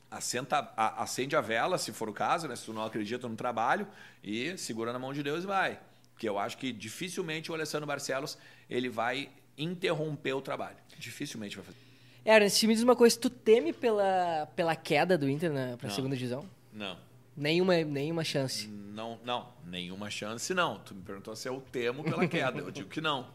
[0.09, 2.55] assenta, a, acende a vela, se for o caso, né?
[2.55, 3.87] se tu não acredita no trabalho,
[4.23, 5.79] e segura na mão de Deus e vai.
[6.23, 8.37] Porque eu acho que dificilmente o Alessandro Barcelos
[8.69, 10.77] ele vai interromper o trabalho.
[10.97, 11.77] Dificilmente vai fazer.
[12.23, 16.15] Ernest, me diz uma coisa, tu teme pela, pela queda do Inter para a segunda
[16.15, 16.49] divisão?
[16.71, 16.97] Não.
[17.35, 18.69] Nenhuma, nenhuma chance?
[18.69, 20.79] Não, não, nenhuma chance não.
[20.79, 23.27] Tu me perguntou se eu temo pela queda, eu digo que não.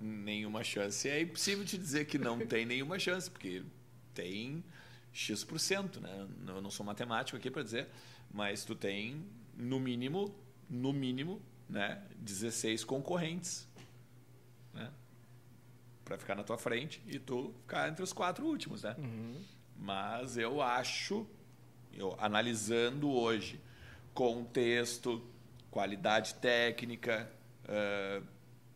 [0.00, 1.06] nenhuma chance.
[1.06, 3.62] É impossível te dizer que não tem nenhuma chance, porque
[4.14, 4.64] tem
[5.12, 6.26] X%, né?
[6.46, 7.88] Eu não sou matemático aqui para dizer,
[8.32, 9.22] mas tu tem
[9.54, 10.34] no mínimo,
[10.70, 11.38] no mínimo,
[11.72, 13.66] né, 16 concorrentes.
[14.72, 14.90] Né?
[16.04, 18.94] para ficar na tua frente e tu ficar entre os quatro últimos, né?
[18.98, 19.42] Uhum.
[19.76, 21.26] Mas eu acho,
[21.92, 23.60] eu analisando hoje,
[24.12, 25.24] contexto,
[25.70, 27.30] qualidade técnica,
[27.64, 28.26] uh,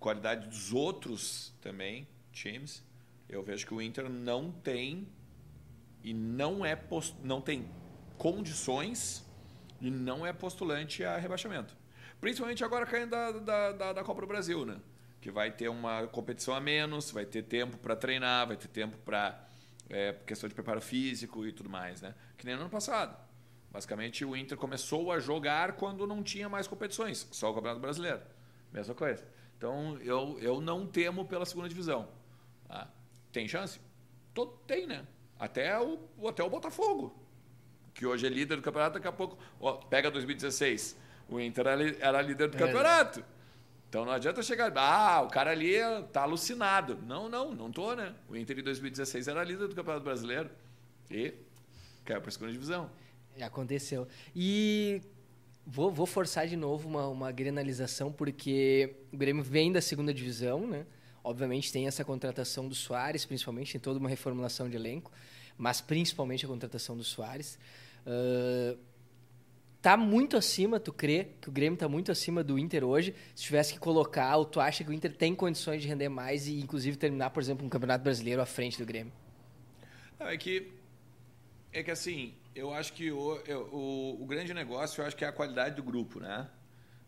[0.00, 2.82] qualidade dos outros também times,
[3.28, 5.06] eu vejo que o Inter não tem
[6.02, 7.68] e não é post, não tem
[8.16, 9.24] condições
[9.80, 11.76] e não é postulante a rebaixamento.
[12.20, 14.80] Principalmente agora caindo da, da, da, da Copa do Brasil, né?
[15.20, 18.96] Que vai ter uma competição a menos, vai ter tempo para treinar, vai ter tempo
[18.98, 19.46] para
[19.88, 22.14] é, questão de preparo físico e tudo mais, né?
[22.36, 23.16] Que nem no ano passado.
[23.70, 28.22] Basicamente, o Inter começou a jogar quando não tinha mais competições, só o Campeonato Brasileiro.
[28.72, 29.22] Mesma coisa.
[29.56, 32.08] Então, eu, eu não temo pela segunda divisão.
[32.68, 32.88] Ah,
[33.32, 33.80] tem chance?
[34.32, 35.06] Todo, tem, né?
[35.38, 37.14] Até o, até o Botafogo,
[37.92, 39.38] que hoje é líder do campeonato, daqui a pouco.
[39.60, 40.96] Ó, pega 2016.
[41.28, 42.60] O Inter era líder do é.
[42.60, 43.24] campeonato.
[43.88, 44.72] Então não adianta chegar.
[44.76, 45.76] Ah, o cara ali
[46.12, 46.98] tá alucinado.
[47.06, 48.14] Não, não, não tô, né?
[48.28, 50.50] O Inter em 2016 era líder do Campeonato Brasileiro.
[51.10, 51.34] E
[52.04, 52.90] caiu para a segunda divisão.
[53.40, 54.08] Aconteceu.
[54.34, 55.00] E
[55.66, 60.66] vou, vou forçar de novo uma, uma grenalização, porque o Grêmio vem da segunda divisão,
[60.66, 60.86] né?
[61.22, 65.10] Obviamente tem essa contratação do Soares, principalmente, tem toda uma reformulação de elenco,
[65.58, 67.58] mas principalmente a contratação do Soares.
[68.06, 68.78] Uh,
[69.86, 73.14] tá muito acima, tu crê que o Grêmio tá muito acima do Inter hoje?
[73.36, 76.48] Se tivesse que colocar, ou tu acha que o Inter tem condições de render mais
[76.48, 79.12] e inclusive terminar, por exemplo, um Campeonato Brasileiro à frente do Grêmio?
[80.18, 80.72] Não, é que
[81.72, 85.28] é que assim, eu acho que o, o, o grande negócio, eu acho que é
[85.28, 86.48] a qualidade do grupo, né?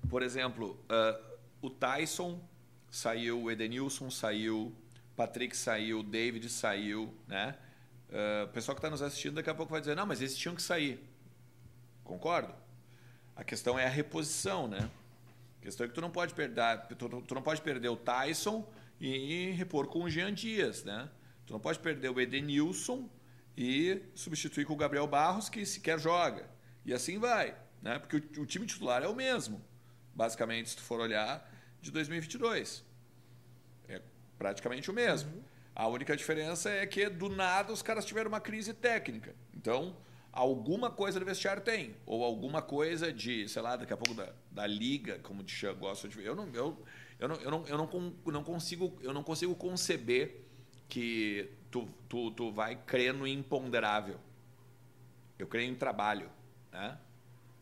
[0.09, 2.39] Por exemplo, uh, o Tyson
[2.89, 4.73] saiu o Edenilson, saiu
[5.17, 7.57] Patrick saiu, David saiu, né?
[8.09, 10.39] Uh, o pessoal que está nos assistindo daqui a pouco vai dizer, não, mas esses
[10.39, 11.05] tinham que sair.
[12.05, 12.68] Concordo.
[13.39, 14.91] A questão é a reposição, né?
[15.61, 18.69] A questão é que tu não pode perder, tu, tu não pode perder o Tyson
[19.01, 21.09] e repor com o Jean Dias, né?
[21.47, 23.09] Tu não pode perder o Edenilson
[23.57, 26.51] e substituir com o Gabriel Barros, que sequer joga.
[26.85, 28.01] E assim vai, né?
[28.01, 29.65] Porque o, o time titular é o mesmo,
[30.13, 31.49] basicamente, se tu for olhar
[31.81, 32.85] de 2022.
[33.89, 34.03] É
[34.37, 35.31] praticamente o mesmo.
[35.31, 35.43] Uhum.
[35.77, 39.33] A única diferença é que, do nada, os caras tiveram uma crise técnica.
[39.55, 39.97] Então,
[40.33, 41.95] alguma coisa do vestiário tem.
[42.07, 46.09] Ou alguma coisa de, sei lá, daqui a pouco da, da liga, como te gosto
[46.09, 46.27] de ver.
[46.27, 46.83] Eu não, eu,
[47.19, 50.45] eu, não, eu, não, eu não, não, consigo, eu não consigo conceber
[50.89, 54.19] que tu, tu, tu vai crer no imponderável.
[55.39, 56.31] Eu creio em trabalho.
[56.73, 56.99] Né?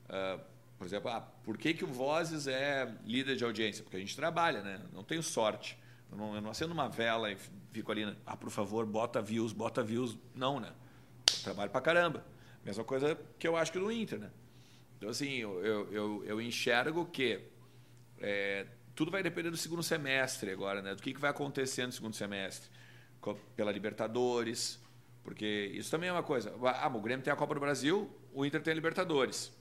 [0.07, 0.41] Uh,
[0.79, 3.83] por exemplo, ah, por que, que o Vozes é líder de audiência?
[3.83, 4.81] Porque a gente trabalha, né?
[4.93, 5.79] Não tenho sorte.
[6.11, 7.37] Eu não, eu não acendo uma vela e
[7.73, 8.15] fico ali, né?
[8.27, 10.17] ah, por favor, bota views, bota views.
[10.35, 10.73] Não, né?
[11.35, 12.25] Eu trabalho pra caramba.
[12.67, 14.29] Mesma coisa que eu acho que no Inter, né?
[14.99, 17.41] Então, assim, eu, eu, eu, enxergo que
[18.19, 20.93] é, tudo vai depender do segundo semestre agora, né?
[20.93, 22.69] Do que, que vai acontecer no segundo semestre.
[23.55, 24.81] Pela Libertadores,
[25.23, 26.53] porque isso também é uma coisa.
[26.61, 29.53] Ah, o Grêmio tem a Copa do Brasil, o Inter tem a Libertadores.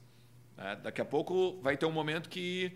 [0.58, 0.76] Né?
[0.82, 2.76] Daqui a pouco vai ter um momento que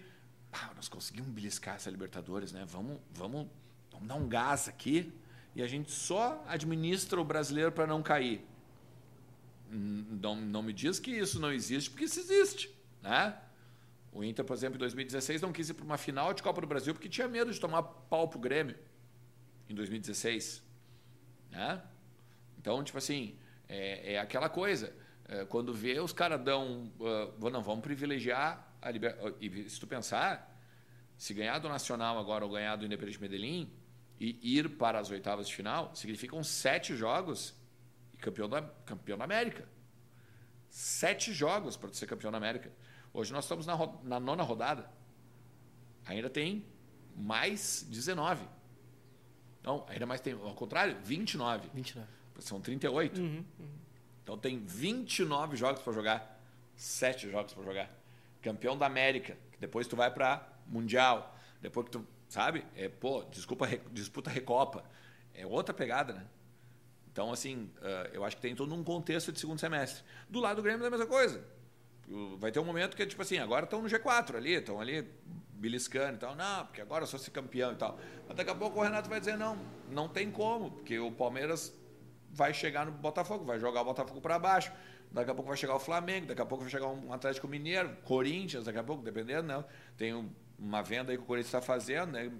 [0.54, 2.65] ah, nós conseguimos beliscar essa Libertadores, né?
[2.68, 3.48] Vamos, vamos,
[3.92, 5.12] vamos dar um gás aqui
[5.56, 8.48] e a gente só administra o brasileiro para não cair.
[9.70, 13.38] Não, não me diz que isso não existe, porque isso existe, né?
[14.12, 16.68] O Inter, por exemplo, em 2016 não quis ir para uma final de Copa do
[16.68, 18.76] Brasil porque tinha medo de tomar pau pro Grêmio
[19.70, 20.64] em 2016,
[21.52, 21.82] né?
[22.58, 24.94] Então, tipo assim, é, é aquela coisa.
[25.28, 26.92] É, quando vê, os caras dão.
[27.00, 29.36] Uh, não, vamos privilegiar a liberdade.
[29.40, 30.60] E se tu pensar,
[31.16, 33.72] se ganhar do Nacional agora ou ganhar do Independente Medellín
[34.20, 37.54] e ir para as oitavas de final, significam sete jogos
[38.20, 39.68] campeão da, campeão da América.
[40.70, 42.72] Sete jogos para ser campeão da América.
[43.14, 44.90] Hoje nós estamos na, na nona rodada.
[46.06, 46.66] Ainda tem
[47.16, 48.46] mais 19.
[49.64, 51.70] Não, ainda mais tem, ao contrário, 29.
[51.74, 52.08] 29.
[52.40, 53.20] São 38.
[53.20, 53.70] Uhum, uhum.
[54.24, 56.42] Então tem 29 jogos para jogar,
[56.76, 57.90] 7 jogos para jogar.
[58.42, 62.66] Campeão da América, que depois tu vai para Mundial, depois que tu, sabe?
[62.76, 64.84] É, pô, desculpa, disputa Recopa.
[65.34, 66.26] É outra pegada, né?
[67.12, 70.04] Então, assim, uh, eu acho que tem todo um contexto de segundo semestre.
[70.30, 71.43] Do lado do Grêmio é a mesma coisa.
[72.39, 75.08] Vai ter um momento que, tipo assim, agora estão no G4 ali, estão ali
[75.54, 76.36] beliscando e tal.
[76.36, 78.00] Não, porque agora eu sou campeão e tal.
[78.28, 79.58] Mas daqui a pouco o Renato vai dizer, não,
[79.91, 81.74] não tem como, porque o Palmeiras
[82.32, 84.71] vai chegar no Botafogo, vai jogar o Botafogo para baixo.
[85.12, 87.96] Daqui a pouco vai chegar o Flamengo, daqui a pouco vai chegar um Atlético Mineiro,
[88.04, 89.65] Corinthians, daqui a pouco, dependendo, né?
[89.98, 90.13] Tem
[90.58, 92.31] uma venda aí que o Corinthians está fazendo, né?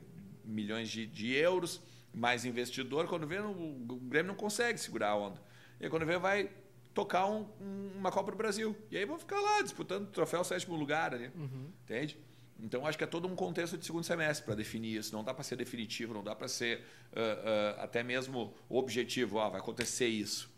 [0.46, 1.82] Milhões de, de, euros,
[2.14, 3.08] mais investidor.
[3.08, 5.42] Quando vê, o, Grêmio não consegue segurar a onda.
[5.80, 6.50] E quando vê, vai
[6.94, 7.48] tocar um,
[7.96, 8.76] uma Copa do Brasil.
[8.92, 11.32] E aí vão ficar lá disputando o troféu sétimo lugar ali.
[11.36, 11.72] Uhum.
[11.84, 12.18] Entende?
[12.62, 15.14] Então, acho que é todo um contexto de segundo semestre para definir isso.
[15.14, 16.80] Não dá para ser definitivo, não dá para ser
[17.14, 19.40] uh, uh, até mesmo objetivo.
[19.40, 20.52] Ah, vai acontecer isso.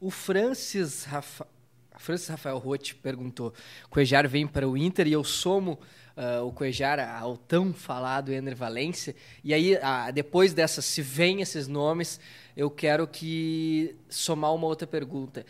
[0.00, 1.46] O Francis, Rafa...
[1.96, 3.54] Francis Rafael Roth perguntou:
[3.88, 5.78] Cuejar vem para o Inter e eu somo
[6.16, 9.14] uh, o Cuejar ao tão falado Ener Valência.
[9.44, 9.78] E aí,
[10.14, 12.18] depois dessa, se vem esses nomes,
[12.56, 15.44] eu quero que somar uma outra pergunta.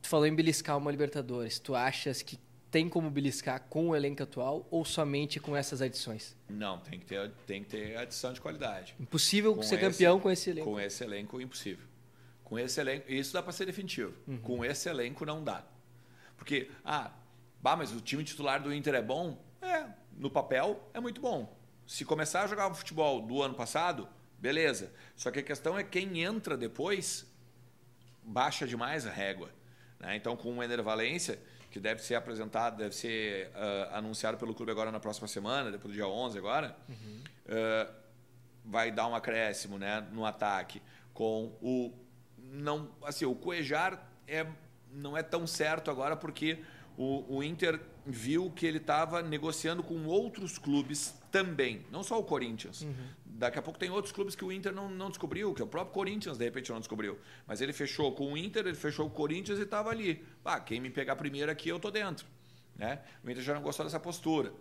[0.00, 1.58] Tu falou em beliscar uma Libertadores.
[1.58, 2.38] Tu achas que
[2.70, 6.36] tem como beliscar com o elenco atual ou somente com essas adições?
[6.48, 8.94] Não, tem que ter, tem que ter adição de qualidade.
[9.00, 10.70] Impossível com ser esse, campeão com esse elenco.
[10.70, 11.86] Com esse elenco, impossível.
[12.44, 14.14] Com esse elenco, isso dá para ser definitivo.
[14.26, 14.38] Uhum.
[14.38, 15.64] Com esse elenco não dá.
[16.36, 17.10] Porque, ah,
[17.60, 19.42] bah, mas o time titular do Inter é bom?
[19.60, 19.86] É,
[20.16, 21.56] no papel é muito bom.
[21.86, 24.92] Se começar a jogar futebol do ano passado, beleza.
[25.16, 27.26] Só que a questão é quem entra depois
[28.22, 29.50] baixa demais a régua.
[29.98, 30.16] Né?
[30.16, 31.40] Então, com o Ener Valência,
[31.70, 35.92] que deve ser apresentado, deve ser uh, anunciado pelo clube agora na próxima semana, depois
[35.92, 37.22] do dia 11 agora, uhum.
[37.46, 37.94] uh,
[38.64, 40.82] vai dar um acréscimo né, no ataque.
[41.12, 41.92] Com o.
[42.38, 44.46] Não, assim, o Cuejar é,
[44.90, 46.62] não é tão certo agora porque
[46.98, 52.24] o, o Inter viu que ele estava negociando com outros clubes também, não só o
[52.24, 52.82] Corinthians.
[52.82, 52.94] Uhum.
[53.24, 55.94] Daqui a pouco tem outros clubes que o Inter não, não descobriu, que o próprio
[55.94, 57.16] Corinthians de repente não descobriu.
[57.46, 60.26] Mas ele fechou com o Inter, ele fechou com o Corinthians e estava ali.
[60.44, 62.26] Ah, quem me pegar primeiro aqui, eu tô dentro.
[62.76, 63.00] Né?
[63.24, 64.52] O Inter já não gostou dessa postura.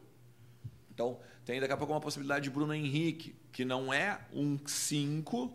[0.93, 5.51] Então, tem daqui a pouco uma possibilidade de Bruno Henrique, que não é um 5,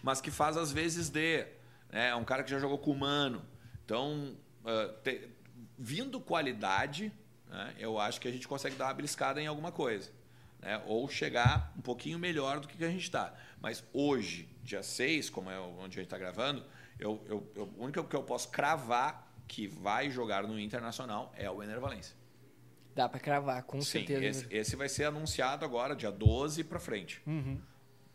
[0.00, 1.44] mas que faz às vezes de.
[1.90, 2.10] Né?
[2.10, 3.42] É um cara que já jogou com o Mano.
[3.84, 5.28] Então, uh, te,
[5.78, 7.12] vindo qualidade,
[7.48, 10.10] né, eu acho que a gente consegue dar uma beliscada em alguma coisa.
[10.60, 13.34] Né, ou chegar um pouquinho melhor do que a gente está.
[13.60, 16.64] Mas hoje, dia 6, como é onde a gente está gravando,
[16.98, 21.50] eu, eu, eu, o único que eu posso cravar que vai jogar no Internacional é
[21.50, 22.16] o Ener Valencia.
[22.94, 24.44] Dá para cravar, com Sim, certeza.
[24.46, 27.20] Esse, esse, vai ser anunciado agora, dia 12 para frente.
[27.26, 27.60] Uhum.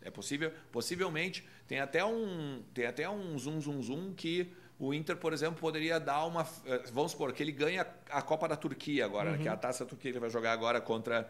[0.02, 5.18] É possível, possivelmente, tem até um, tem até um zoom, zoom, zoom que o Inter,
[5.18, 6.48] por exemplo, poderia dar uma.
[6.66, 9.38] Eh, vamos supor que ele ganha a Copa da Turquia agora, uhum.
[9.38, 11.30] que é a taça da Turquia, ele vai jogar agora contra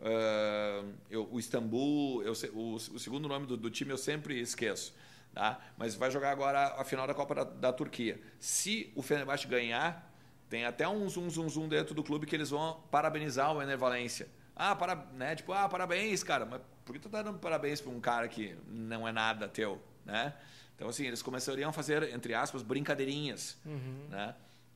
[0.00, 2.22] uh, eu, o Istambul.
[2.22, 4.94] Eu, o, o, segundo nome do, do, time eu sempre esqueço.
[5.34, 5.58] Tá?
[5.76, 8.20] Mas vai jogar agora a final da Copa da, da Turquia.
[8.38, 10.10] Se o Fenerbahçe ganhar,
[10.48, 13.76] tem até um zoom, zoom, zoom dentro do clube que eles vão parabenizar o Ener
[13.76, 14.28] Valência.
[14.54, 15.34] Ah, para, né?
[15.34, 16.46] Tipo, ah, parabéns, cara.
[16.46, 19.82] Mas por que tu tá dando parabéns para um cara que não é nada teu,
[20.04, 20.32] né?
[20.76, 24.08] Então, assim, eles começariam a fazer, entre aspas, brincadeirinhas, uhum.
[24.10, 24.34] né?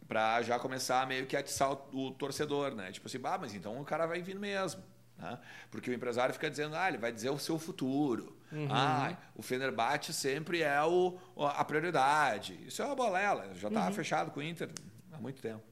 [0.09, 2.91] Para já começar meio que a atiçar o, o, torcedor, né?
[2.91, 4.83] Tipo assim, ah, mas então o cara vai vir mesmo.
[5.17, 5.39] Né?
[5.71, 8.37] Porque o empresário fica dizendo, ah, ele vai dizer o seu futuro.
[8.51, 8.67] Uhum.
[8.71, 12.59] Ah, o Fenerbahçe sempre é o, a prioridade.
[12.67, 13.55] Isso é uma bolela.
[13.55, 13.93] Já está uhum.
[13.93, 14.71] fechado com o Inter
[15.13, 15.63] há muito tempo.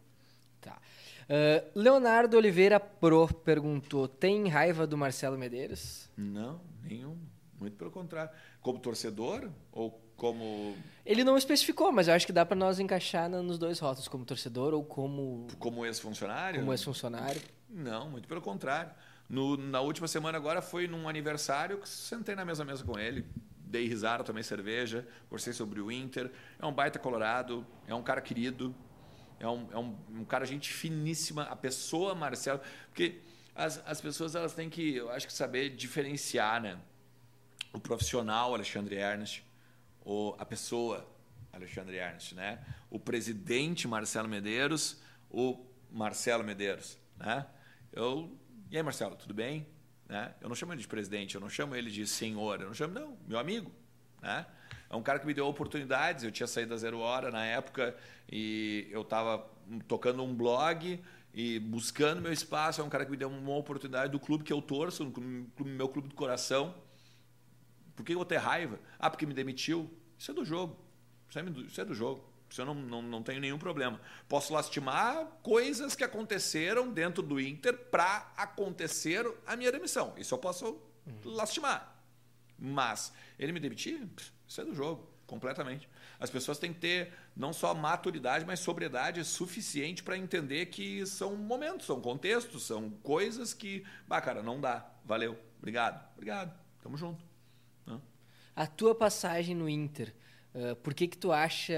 [0.60, 0.78] Tá.
[1.24, 6.08] Uh, Leonardo Oliveira Pro perguntou: tem raiva do Marcelo Medeiros?
[6.16, 7.18] Não, nenhum.
[7.58, 8.30] Muito pelo contrário.
[8.60, 10.76] Como torcedor ou como.
[11.06, 14.24] Ele não especificou, mas eu acho que dá para nós encaixar nos dois rótulos, como
[14.26, 15.46] torcedor ou como.
[15.58, 16.60] Como ex-funcionário?
[16.60, 17.40] Como ex-funcionário.
[17.70, 18.90] Não, muito pelo contrário.
[19.28, 23.26] No, na última semana agora foi num aniversário que sentei na mesma mesa com ele,
[23.58, 26.30] dei risada, tomei cerveja, conversei sobre o Inter.
[26.58, 28.74] É um baita colorado, é um cara querido,
[29.38, 31.44] é um, é um, um cara gente finíssima.
[31.44, 32.60] A pessoa Marcelo.
[32.88, 33.20] Porque
[33.54, 36.76] as, as pessoas elas têm que, eu acho que, saber diferenciar, né?
[37.72, 39.47] O profissional Alexandre Ernest
[40.04, 41.06] o, a pessoa
[41.52, 42.58] Alexandre Ernst, né?
[42.90, 46.98] o presidente Marcelo Medeiros, o Marcelo Medeiros.
[47.16, 47.46] Né?
[47.92, 48.36] Eu,
[48.70, 49.66] e aí, Marcelo, tudo bem?
[50.08, 50.34] Né?
[50.40, 52.94] Eu não chamo ele de presidente, eu não chamo ele de senhor, eu não chamo,
[52.94, 53.70] não, meu amigo.
[54.22, 54.46] Né?
[54.90, 56.24] É um cara que me deu oportunidades.
[56.24, 57.96] Eu tinha saído da Zero Hora na época
[58.30, 59.46] e eu estava
[59.86, 61.00] tocando um blog
[61.34, 62.80] e buscando meu espaço.
[62.80, 65.12] É um cara que me deu uma oportunidade do clube que eu torço,
[65.58, 66.74] meu clube do coração.
[67.98, 68.78] Por que eu vou ter raiva?
[68.96, 69.90] Ah, porque me demitiu.
[70.16, 70.78] Isso é do jogo.
[71.28, 72.24] Isso é, isso é do jogo.
[72.48, 74.00] Isso eu não, não, não tenho nenhum problema.
[74.28, 80.14] Posso lastimar coisas que aconteceram dentro do Inter para acontecer a minha demissão.
[80.16, 81.34] Isso eu posso uhum.
[81.34, 82.00] lastimar.
[82.56, 84.08] Mas ele me demitir,
[84.46, 85.88] isso é do jogo, completamente.
[86.20, 91.34] As pessoas têm que ter não só maturidade, mas sobriedade suficiente para entender que são
[91.34, 94.88] momentos, são contextos, são coisas que, bah, cara, não dá.
[95.04, 97.27] Valeu, obrigado, obrigado, tamo junto.
[98.58, 100.12] A tua passagem no Inter,
[100.52, 101.72] uh, por que que tu acha...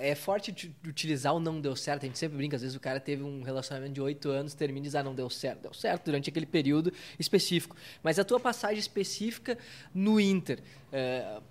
[0.00, 2.98] É forte utilizar o não deu certo, a gente sempre brinca, às vezes o cara
[2.98, 5.60] teve um relacionamento de oito anos, termina e diz, ah, não deu certo.
[5.60, 7.76] Deu certo durante aquele período específico.
[8.02, 9.58] Mas a tua passagem específica
[9.94, 10.60] no Inter...
[10.90, 11.42] Uh,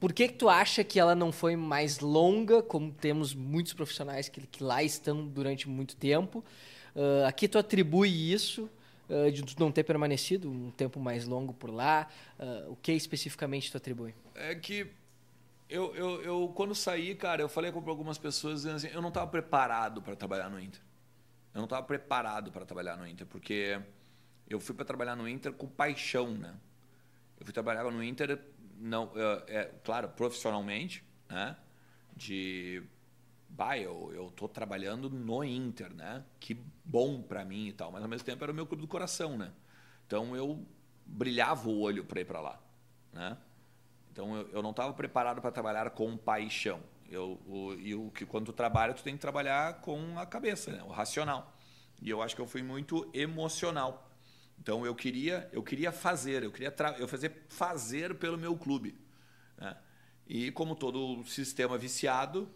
[0.00, 4.28] por que, que tu acha que ela não foi mais longa, como temos muitos profissionais
[4.30, 6.42] que, que lá estão durante muito tempo?
[6.96, 8.68] Uh, a que tu atribui isso?
[9.08, 12.08] Uh, de tu não ter permanecido um tempo mais longo por lá?
[12.38, 14.14] Uh, o que especificamente tu atribui?
[14.34, 14.90] É que
[15.68, 19.08] eu, eu, eu, quando saí, cara, eu falei com algumas pessoas dizendo assim, eu não
[19.08, 20.80] estava preparado para trabalhar no Inter.
[21.54, 23.80] Eu não estava preparado para trabalhar no Inter, porque
[24.48, 26.54] eu fui para trabalhar no Inter com paixão, né?
[27.38, 28.38] Eu fui trabalhar no Inter,
[28.78, 31.56] não, é, é claro, profissionalmente, né?
[32.14, 32.82] De,
[33.52, 36.24] bah, eu, eu tô trabalhando no Inter, né?
[36.40, 38.88] Que bom para mim e tal, mas ao mesmo tempo era o meu clube do
[38.88, 39.52] coração, né?
[40.06, 40.66] Então eu
[41.04, 42.60] brilhava o olho para ir para lá,
[43.12, 43.36] né?
[44.10, 46.80] Então eu, eu não estava preparado para trabalhar com paixão.
[47.10, 50.72] Eu, o, e o que quando tu trabalha, tu tem que trabalhar com a cabeça,
[50.72, 50.82] né?
[50.82, 51.54] o racional.
[52.00, 54.10] E eu acho que eu fui muito emocional.
[54.58, 58.98] Então eu queria, eu queria fazer, eu queria eu fazer fazer pelo meu clube.
[59.58, 59.76] Né?
[60.26, 62.48] E como todo sistema viciado,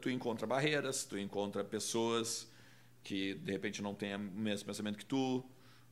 [0.00, 2.50] tu encontra barreiras, tu encontra pessoas
[3.02, 5.44] que de repente não têm o mesmo pensamento que tu,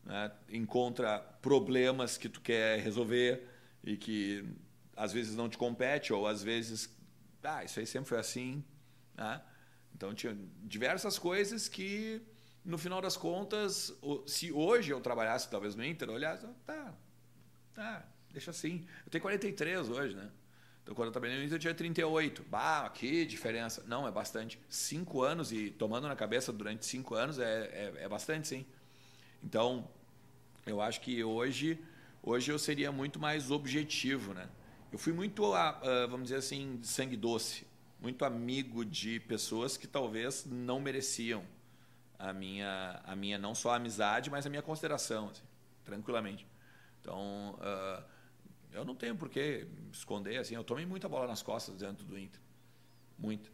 [0.05, 0.33] né?
[0.49, 3.47] encontra problemas que tu quer resolver
[3.85, 4.45] e que
[4.97, 6.89] às vezes não te compete ou às vezes
[7.43, 8.65] ah, isso aí sempre foi assim.
[9.15, 9.41] Né?
[9.95, 12.23] Então, tinha diversas coisas que,
[12.65, 13.95] no final das contas,
[14.27, 16.95] se hoje eu trabalhasse talvez no Inter, eu olhasse, tá,
[17.75, 18.87] tá, deixa assim.
[19.05, 20.31] Eu tenho 43 hoje, né?
[20.83, 22.45] Então, quando eu trabalhei no Inter, eu tinha 38.
[22.51, 23.85] Bah, que diferença.
[23.87, 24.59] Não, é bastante.
[24.69, 28.67] Cinco anos e tomando na cabeça durante cinco anos é, é, é bastante, sim.
[29.43, 29.89] Então,
[30.67, 31.79] eu acho que hoje,
[32.23, 34.49] hoje eu seria muito mais objetivo, né?
[34.93, 37.67] Eu fui muito, uh, vamos dizer assim, sangue doce,
[38.01, 41.45] muito amigo de pessoas que talvez não mereciam
[42.19, 45.43] a minha, a minha não só a amizade, mas a minha consideração, assim,
[45.85, 46.47] tranquilamente.
[47.01, 48.05] Então, uh,
[48.73, 52.19] eu não tenho por que esconder, assim, eu tomei muita bola nas costas dentro do
[52.19, 52.41] Inter,
[53.19, 53.51] muita.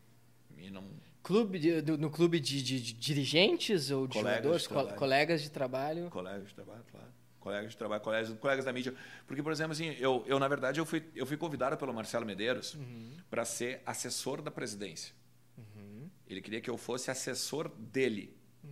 [0.56, 0.84] E não...
[1.22, 5.42] Clube de, no clube de, de, de dirigentes ou de colegas jogadores, de co colegas
[5.42, 6.10] de trabalho?
[6.10, 8.94] Colegas de trabalho, claro colegas de trabalho, colegas, colegas da mídia.
[9.26, 12.26] Porque, por exemplo, assim, eu, eu na verdade, eu fui, eu fui convidado pelo Marcelo
[12.26, 13.16] Medeiros uhum.
[13.30, 15.14] para ser assessor da presidência.
[15.56, 16.10] Uhum.
[16.26, 18.36] Ele queria que eu fosse assessor dele.
[18.62, 18.70] Uhum.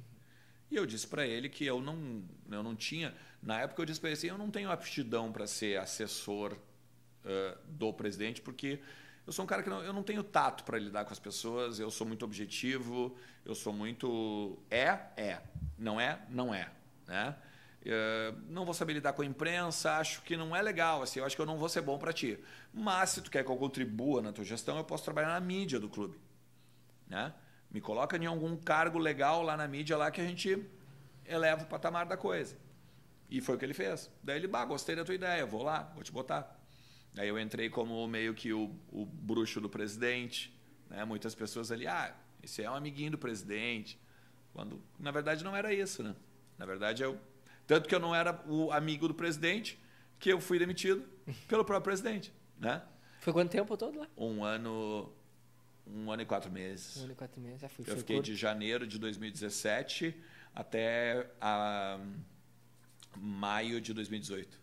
[0.70, 3.14] E eu disse para ele que eu não, eu não tinha.
[3.47, 7.59] Na época, eu disse para ele assim: eu não tenho aptidão para ser assessor uh,
[7.64, 8.80] do presidente, porque
[9.24, 11.78] eu sou um cara que não, eu não tenho tato para lidar com as pessoas,
[11.78, 14.59] eu sou muito objetivo, eu sou muito.
[14.68, 15.40] É, é.
[15.78, 16.70] Não é, não é.
[17.07, 17.36] Né?
[17.88, 21.24] Eh, não vou saber lidar com a imprensa, acho que não é legal, assim, eu
[21.24, 22.36] acho que eu não vou ser bom para ti.
[22.74, 25.78] Mas se tu quer que eu contribua na tua gestão, eu posso trabalhar na mídia
[25.78, 26.18] do clube.
[27.07, 27.32] Né?
[27.70, 30.66] Me coloca em algum cargo legal lá na mídia lá que a gente
[31.24, 32.57] eleva o patamar da coisa.
[33.28, 34.10] E foi o que ele fez.
[34.22, 36.60] Daí ele, bah, gostei da tua ideia, vou lá, vou te botar.
[37.12, 40.56] Daí eu entrei como meio que o, o bruxo do presidente.
[40.88, 41.04] Né?
[41.04, 43.98] Muitas pessoas ali, ah, esse é um amiguinho do presidente.
[44.52, 46.14] Quando, na verdade, não era isso, né?
[46.58, 47.18] Na verdade, eu
[47.66, 49.78] tanto que eu não era o amigo do presidente,
[50.18, 51.04] que eu fui demitido
[51.48, 52.32] pelo próprio presidente.
[52.58, 52.80] Né?
[53.20, 54.08] Foi quanto tempo todo lá?
[54.16, 55.12] Um ano.
[55.86, 56.96] Um ano e quatro meses.
[56.96, 57.84] Um ano e quatro meses, já fui.
[57.86, 58.26] Eu fiquei curto.
[58.26, 60.14] de janeiro de 2017
[60.54, 62.00] até a
[63.20, 64.58] maio de 2018.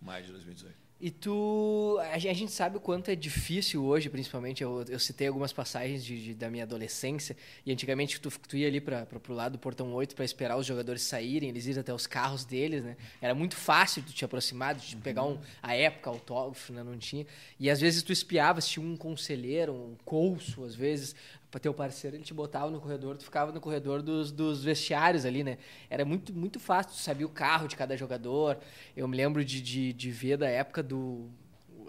[0.00, 0.84] Maio de 2018.
[1.00, 1.98] E tu.
[2.12, 4.62] A gente sabe o quanto é difícil hoje, principalmente.
[4.62, 7.36] Eu, eu citei algumas passagens de, de, da minha adolescência.
[7.66, 10.64] E antigamente tu, tu ia ali para o lado do portão 8 para esperar os
[10.64, 12.96] jogadores saírem, eles iam até os carros deles, né?
[13.20, 16.82] Era muito fácil de te aproximar, de pegar um, a época, autógrafo, né?
[16.82, 17.26] Não tinha.
[17.58, 21.14] E às vezes tu espiava se tinha um conselheiro, um colso, às vezes,
[21.54, 25.24] para teu parceiro, ele te botava no corredor, tu ficava no corredor dos, dos vestiários
[25.24, 25.56] ali, né?
[25.88, 28.58] Era muito, muito fácil, tu sabia o carro de cada jogador.
[28.96, 31.30] Eu me lembro de, de, de ver da época do.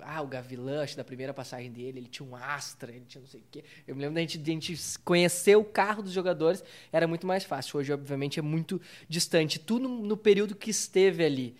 [0.04, 3.28] Ah, o Gavilã, acho da primeira passagem dele, ele tinha um Astra, ele tinha não
[3.28, 3.64] sei o quê.
[3.88, 7.26] Eu me lembro da gente, de a gente conhecer o carro dos jogadores, era muito
[7.26, 7.80] mais fácil.
[7.80, 9.58] Hoje, obviamente, é muito distante.
[9.58, 11.56] Tu, no, no período que esteve ali,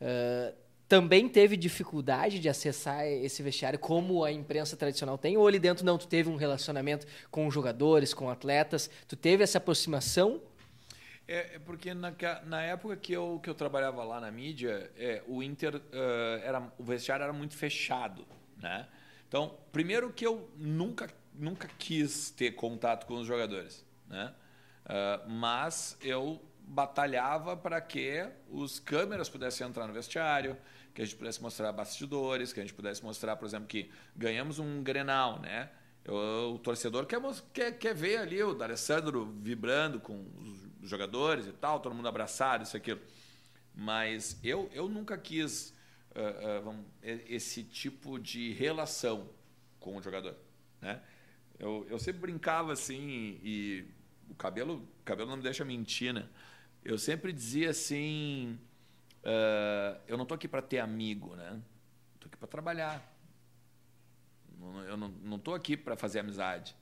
[0.00, 0.56] uh,
[0.92, 5.38] também teve dificuldade de acessar esse vestiário como a imprensa tradicional tem?
[5.38, 8.90] Ou ali dentro não, tu teve um relacionamento com jogadores, com atletas?
[9.08, 10.42] Tu teve essa aproximação?
[11.26, 12.12] É, é porque na,
[12.44, 15.80] na época que eu, que eu trabalhava lá na mídia, é, o Inter, uh,
[16.44, 18.26] era, o vestiário era muito fechado,
[18.58, 18.86] né?
[19.26, 24.34] Então, primeiro que eu nunca, nunca quis ter contato com os jogadores, né?
[24.84, 30.54] Uh, mas eu batalhava para que os câmeras pudessem entrar no vestiário,
[30.94, 34.58] que a gente pudesse mostrar bastidores, que a gente pudesse mostrar, por exemplo, que ganhamos
[34.58, 35.70] um Grenal, né?
[36.06, 37.20] O, o torcedor quer,
[37.52, 40.26] quer, quer ver ali o D'Alessandro vibrando com
[40.82, 43.00] os jogadores e tal, todo mundo abraçado, isso aquilo.
[43.74, 45.74] Mas eu, eu nunca quis
[46.14, 49.30] uh, uh, esse tipo de relação
[49.80, 50.36] com o jogador,
[50.80, 51.00] né?
[51.58, 53.86] Eu, eu sempre brincava assim e
[54.28, 56.28] o cabelo, o cabelo não me deixa mentir, né?
[56.84, 58.58] eu sempre dizia assim,
[59.24, 61.60] uh, eu não tô aqui para ter amigo, né?
[62.20, 63.12] Tô aqui para trabalhar.
[64.86, 66.76] Eu não, tô aqui para fazer amizade.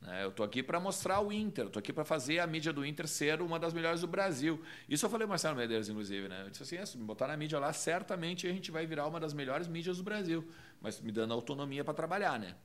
[0.00, 0.24] Né?
[0.24, 3.06] Eu tô aqui para mostrar o Inter, tô aqui para fazer a mídia do Inter
[3.06, 4.62] ser uma das melhores do Brasil.
[4.88, 6.28] Isso eu falei para Marcelo Medeiros, inclusive.
[6.28, 6.44] Né?
[6.44, 9.06] Eu disse assim: é, se me botar na mídia lá, certamente a gente vai virar
[9.06, 10.48] uma das melhores mídias do Brasil,
[10.80, 12.56] mas me dando autonomia para trabalhar, né?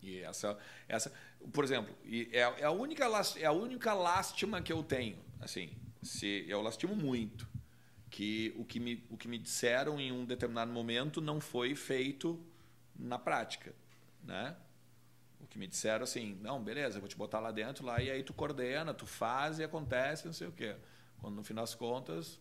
[0.00, 1.12] E essa, essa,
[1.52, 1.94] por exemplo,
[2.30, 3.04] é, é, a única,
[3.36, 5.18] é a única lástima que eu tenho.
[5.40, 5.70] Assim,
[6.02, 7.48] se eu lastimo muito
[8.14, 12.40] que o que me, o que me disseram em um determinado momento não foi feito
[12.96, 13.74] na prática,
[14.22, 14.54] né?
[15.40, 18.08] O que me disseram assim, não, beleza, eu vou te botar lá dentro, lá e
[18.08, 20.76] aí tu coordena, tu faz e acontece, não sei o quê.
[21.18, 22.38] Quando no fim das contas,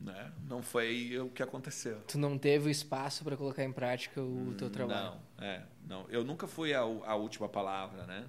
[0.00, 2.00] né, não foi o que aconteceu.
[2.08, 5.20] Tu não teve o espaço para colocar em prática o teu trabalho?
[5.36, 6.06] Não, é, não.
[6.08, 8.26] Eu nunca fui a, a última palavra, né?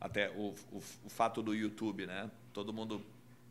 [0.00, 2.30] Até o, o, o fato do YouTube, né?
[2.52, 3.04] Todo mundo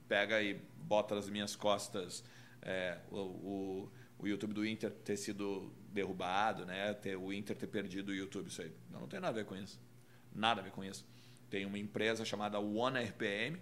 [0.07, 2.23] pega e bota nas minhas costas
[2.63, 6.93] é, o, o, o YouTube do Inter ter sido derrubado, né?
[6.93, 8.73] Ter, o Inter ter perdido o YouTube, isso aí.
[8.89, 9.79] Não, não tem nada a ver com isso.
[10.33, 11.05] Nada a ver com isso.
[11.49, 13.59] Tem uma empresa chamada One RPM,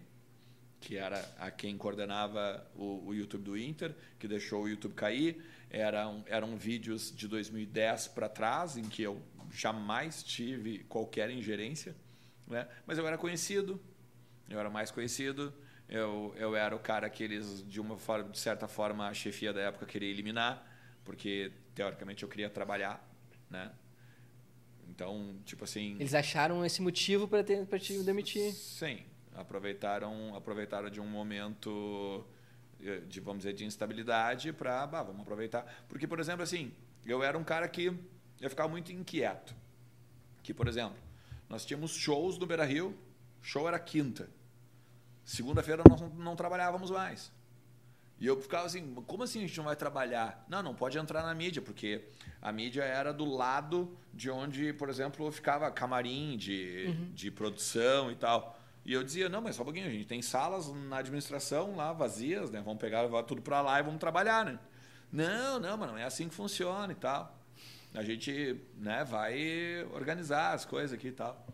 [0.79, 5.43] que era a quem coordenava o, o YouTube do Inter, que deixou o YouTube cair.
[5.69, 9.21] Eram, eram vídeos de 2010 para trás, em que eu
[9.51, 11.95] jamais tive qualquer ingerência.
[12.47, 12.67] Né?
[12.85, 13.81] Mas eu era conhecido,
[14.49, 15.53] eu era mais conhecido.
[15.91, 19.51] Eu, eu era o cara que eles, de uma forma, de certa forma, a chefia
[19.51, 20.65] da época queria eliminar,
[21.03, 23.05] porque teoricamente eu queria trabalhar,
[23.49, 23.73] né?
[24.89, 25.97] Então, tipo assim.
[25.99, 28.53] Eles acharam esse motivo para te demitir?
[28.53, 29.03] Sim,
[29.35, 32.25] aproveitaram, aproveitaram de um momento
[32.81, 36.71] eh, de vamos dizer de instabilidade para, vamos aproveitar, porque por exemplo assim,
[37.05, 37.93] eu era um cara que
[38.39, 39.53] eu ficava muito inquieto.
[40.41, 40.97] Que por exemplo,
[41.49, 42.97] nós tínhamos shows no Beira-Rio,
[43.41, 44.29] show era quinta.
[45.31, 47.31] Segunda-feira nós não, não trabalhávamos mais.
[48.19, 50.45] E eu ficava assim, como assim a gente não vai trabalhar?
[50.49, 52.03] Não, não pode entrar na mídia, porque
[52.41, 57.11] a mídia era do lado de onde, por exemplo, ficava camarim de, uhum.
[57.13, 58.59] de produção e tal.
[58.83, 61.93] E eu dizia, não, mas só um pouquinho, a gente tem salas na administração lá
[61.93, 62.61] vazias, né?
[62.61, 64.59] Vamos pegar tudo para lá e vamos trabalhar, né?
[65.09, 67.39] Não, não, mas não é assim que funciona e tal.
[67.93, 71.47] A gente né, vai organizar as coisas aqui e tal.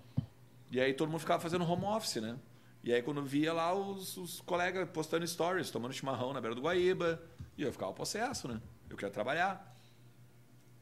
[0.71, 2.37] E aí todo mundo ficava fazendo home office, né?
[2.83, 6.61] E aí quando via lá os, os colegas postando stories, tomando chimarrão na beira do
[6.61, 7.21] Guaíba,
[7.57, 8.61] e eu ficava possesso, né?
[8.89, 9.75] Eu queria trabalhar.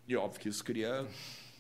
[0.08, 1.08] E óbvio que isso cria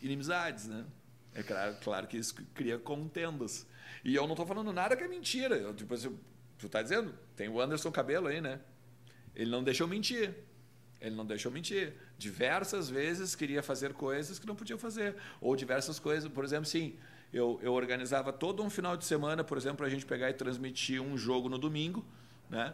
[0.01, 0.85] inimizades, né?
[1.33, 3.65] É claro, claro que isso cria contendas.
[4.03, 5.55] E eu não estou falando nada que é mentira.
[5.55, 6.17] Eu, tipo, assim,
[6.57, 8.61] tu tá dizendo, tem o Anderson Cabelo aí, né?
[9.35, 10.33] Ele não deixou mentir.
[11.01, 11.93] Ele não deixou mentir.
[12.17, 15.15] Diversas vezes queria fazer coisas que não podia fazer.
[15.41, 16.97] Ou diversas coisas, por exemplo, sim,
[17.35, 20.33] eu, eu organizava todo um final de semana, por exemplo, para a gente pegar e
[20.33, 22.05] transmitir um jogo no domingo,
[22.49, 22.73] né?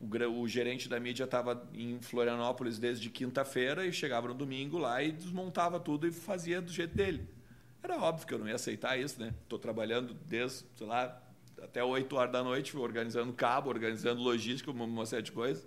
[0.00, 5.00] O, o gerente da mídia estava em Florianópolis desde quinta-feira e chegava no domingo lá
[5.00, 7.28] e desmontava tudo e fazia do jeito dele.
[7.80, 9.32] Era óbvio que eu não ia aceitar isso, né?
[9.44, 11.22] Estou trabalhando desde, sei lá,
[11.62, 15.64] até 8 horas da noite, organizando cabo, organizando logística, uma, série de coisas.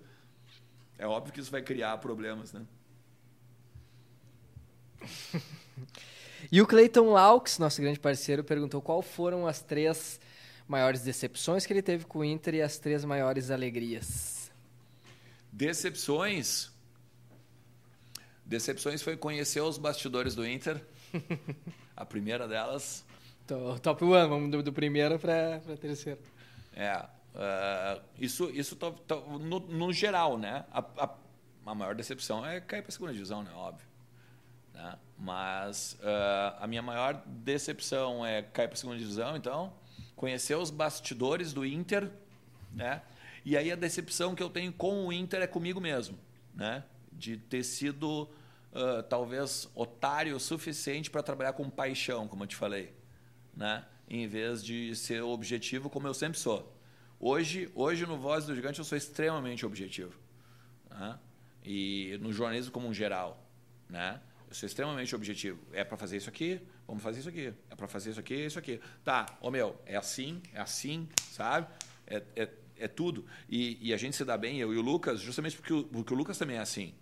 [0.97, 2.65] É óbvio que isso vai criar problemas, né?
[6.51, 10.19] E o Clayton Laux, nosso grande parceiro, perguntou qual foram as três
[10.67, 14.51] maiores decepções que ele teve com o Inter e as três maiores alegrias.
[15.51, 16.71] Decepções?
[18.45, 20.83] Decepções foi conhecer os bastidores do Inter.
[21.95, 23.05] a primeira delas.
[23.81, 26.19] Top one, vamos do, do primeiro para a terceira.
[26.73, 27.05] É.
[27.35, 28.77] Uh, isso isso
[29.39, 30.65] no, no, geral, né?
[30.71, 31.15] A, a,
[31.65, 33.51] a maior decepção é cair para a segunda divisão, né?
[33.53, 33.85] Óbvio.
[34.75, 34.97] Né?
[35.17, 39.73] Mas uh, a minha maior decepção é cair para a segunda divisão, então,
[40.17, 42.11] conhecer os bastidores do Inter,
[42.73, 43.01] né?
[43.45, 46.19] E aí a decepção que eu tenho com o Inter é comigo mesmo,
[46.53, 46.83] né?
[47.09, 52.55] De ter sido uh, talvez otário o suficiente para trabalhar com paixão, como eu te
[52.57, 52.93] falei,
[53.55, 53.85] né?
[54.09, 56.77] Em vez de ser objetivo como eu sempre sou.
[57.17, 60.19] Hoje, hoje no Voz do Gigante eu sou extremamente objetivo,
[60.89, 61.17] né?
[61.63, 63.49] E no jornalismo como um geral,
[63.89, 64.19] né?
[64.55, 65.59] Sou extremamente objetivo.
[65.73, 67.53] É para fazer isso aqui, vamos fazer isso aqui.
[67.69, 68.79] É para fazer isso aqui, isso aqui.
[69.03, 71.67] Tá, ô meu, é assim, é assim, sabe?
[72.07, 73.25] É, é, é tudo.
[73.49, 76.13] E, e, a gente se dá bem, eu e o Lucas, justamente porque o, porque
[76.13, 76.93] o Lucas também é assim.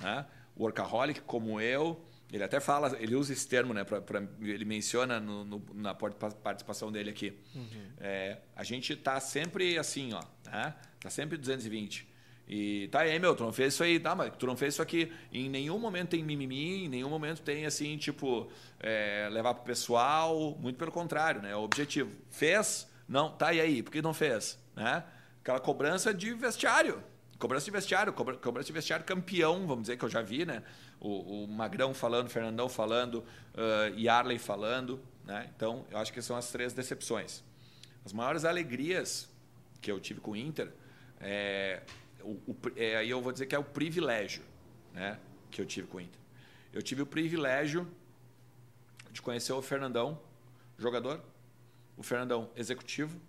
[0.00, 0.26] Né?
[0.56, 3.84] O workaholic, como eu, ele até fala, ele usa esse termo, né?
[3.84, 7.38] Pra, pra ele menciona no, no, na participação dele aqui.
[7.54, 7.92] Uhum.
[7.98, 10.22] É, a gente está sempre assim, ó.
[10.50, 10.74] Né?
[10.98, 12.11] Tá sempre 220.
[12.54, 14.82] E tá aí, meu, tu não fez isso aí, tá, mas tu não fez isso
[14.82, 15.10] aqui.
[15.32, 18.46] Em nenhum momento tem mimimi, em nenhum momento tem assim, tipo,
[18.78, 21.56] é, levar pro pessoal, muito pelo contrário, né?
[21.56, 22.10] O objetivo.
[22.30, 22.86] Fez?
[23.08, 24.58] Não, tá e aí, por que não fez?
[24.76, 25.02] Né?
[25.40, 27.02] aquela cobrança de vestiário.
[27.38, 30.62] Cobrança de vestiário, cobrança de vestiário campeão, vamos dizer, que eu já vi, né?
[31.00, 33.24] O, o Magrão falando, Fernandão falando,
[33.54, 35.50] uh, Yarley falando, né?
[35.56, 37.42] Então, eu acho que são as três decepções.
[38.04, 39.26] As maiores alegrias
[39.80, 40.70] que eu tive com o Inter,
[41.18, 41.80] é,
[42.24, 44.42] o, o, é, aí eu vou dizer que é o privilégio
[44.92, 45.18] né,
[45.50, 46.20] que eu tive com o Inter.
[46.72, 47.86] Eu tive o privilégio
[49.10, 50.20] de conhecer o Fernandão,
[50.78, 51.22] jogador,
[51.96, 53.20] o Fernandão executivo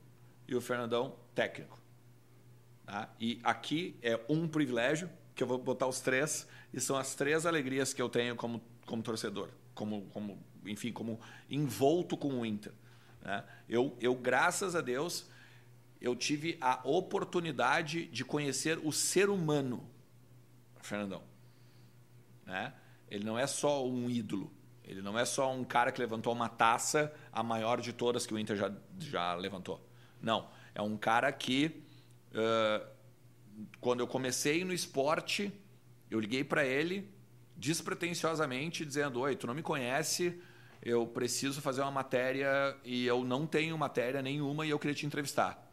[0.48, 1.80] e o Fernandão técnico.
[2.86, 3.10] Tá?
[3.20, 7.46] E aqui é um privilégio, que eu vou botar os três, e são as três
[7.46, 11.20] alegrias que eu tenho como, como torcedor, como, como, enfim, como
[11.50, 12.72] envolto com o Inter.
[13.22, 13.44] Né?
[13.68, 15.28] Eu, eu, graças a Deus,
[16.04, 19.90] eu tive a oportunidade de conhecer o ser humano,
[20.82, 21.24] Fernandão.
[22.46, 22.74] Né?
[23.10, 26.50] Ele não é só um ídolo, ele não é só um cara que levantou uma
[26.50, 29.84] taça, a maior de todas que o Inter já, já levantou.
[30.22, 31.84] Não, é um cara que
[32.34, 32.84] Uh,
[33.80, 35.54] quando eu comecei no esporte,
[36.10, 37.08] eu liguei para ele
[37.56, 40.42] despretensiosamente, dizendo: Oi, tu não me conhece,
[40.82, 45.06] eu preciso fazer uma matéria e eu não tenho matéria nenhuma e eu queria te
[45.06, 45.72] entrevistar.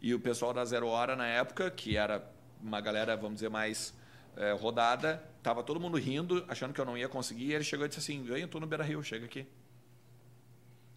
[0.00, 2.24] E o pessoal da Zero Hora, na época, que era
[2.62, 3.94] uma galera, vamos dizer, mais
[4.36, 7.46] é, rodada, tava todo mundo rindo, achando que eu não ia conseguir.
[7.46, 9.46] E ele chegou e disse assim: Vem, eu tô no Beira Rio, chega aqui.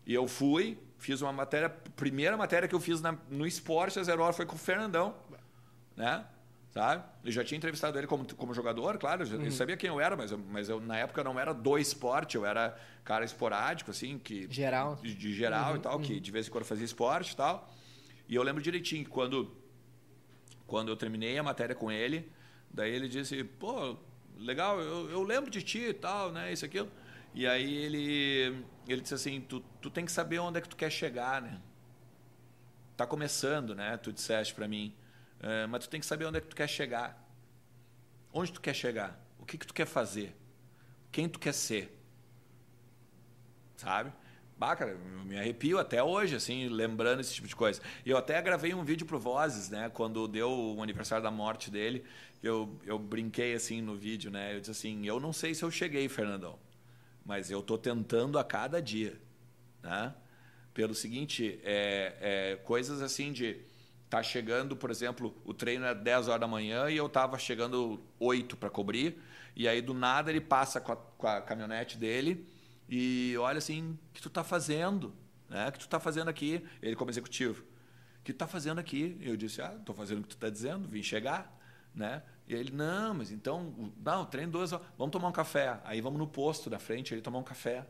[0.06, 4.04] E eu fui, fiz uma matéria, primeira matéria que eu fiz na, no esporte a
[4.04, 5.16] zero hora foi com o Fernandão,
[5.95, 6.26] né?
[6.72, 7.04] Sabe?
[7.24, 9.52] Eu já tinha entrevistado ele como, como jogador, claro, eu, uhum.
[9.52, 12.45] sabia quem eu era, mas, eu, mas eu, na época não era do esporte, eu
[12.45, 14.47] era cara esporádico, assim, que.
[14.49, 14.95] Geral.
[14.95, 16.02] De, de geral uhum, e tal, uhum.
[16.02, 17.70] que de vez em quando fazia esporte e tal.
[18.32, 19.53] E eu lembro direitinho que quando,
[20.65, 22.32] quando eu terminei a matéria com ele,
[22.69, 23.97] daí ele disse, pô,
[24.38, 26.53] legal, eu, eu lembro de ti e tal, né?
[26.53, 26.89] Isso aquilo.
[27.34, 30.77] E aí ele, ele disse assim, tu, tu tem que saber onde é que tu
[30.77, 31.61] quer chegar, né?
[32.95, 33.97] Tá começando, né?
[33.97, 34.95] Tu disseste para mim.
[35.41, 37.21] É, mas tu tem que saber onde é que tu quer chegar.
[38.32, 39.19] Onde tu quer chegar?
[39.39, 40.34] O que que tu quer fazer?
[41.11, 42.01] Quem tu quer ser?
[43.75, 44.13] Sabe?
[44.62, 47.82] Bah, cara, eu me arrepio até hoje, assim, lembrando esse tipo de coisa.
[48.05, 49.89] E eu até gravei um vídeo pro Vozes, né?
[49.89, 52.03] Quando deu o aniversário da morte dele,
[52.43, 54.55] eu, eu brinquei assim no vídeo, né?
[54.55, 56.59] Eu disse assim, eu não sei se eu cheguei, Fernandão
[57.26, 59.20] mas eu estou tentando a cada dia.
[59.82, 60.14] Né?
[60.74, 63.62] Pelo seguinte, é, é, coisas assim de
[64.09, 68.01] tá chegando, por exemplo, o treino é 10 horas da manhã e eu estava chegando
[68.20, 69.18] 8 para cobrir,
[69.55, 72.45] e aí do nada ele passa com a, com a, caminhonete dele
[72.93, 75.15] e olha assim, o que tu está fazendo?
[75.47, 75.69] Né?
[75.69, 76.61] O que tu está fazendo aqui?
[76.81, 77.63] Ele como executivo.
[78.19, 79.17] O que tu está fazendo aqui?
[79.21, 81.57] Eu disse, ah, estou fazendo o que tu está dizendo, vim chegar.
[81.95, 82.21] Né?
[82.45, 85.79] E ele, não, mas então, não, treino duas horas, vamos tomar um café.
[85.85, 87.87] Aí vamos no posto da frente ele tomar um café.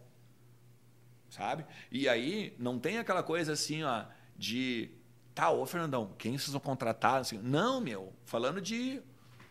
[1.31, 1.65] Sabe?
[1.91, 4.05] E aí não tem aquela coisa assim, ó,
[4.37, 4.91] de
[5.33, 7.21] tá, ô Fernandão, quem vocês vão contratar?
[7.21, 9.01] Assim, não, meu, falando de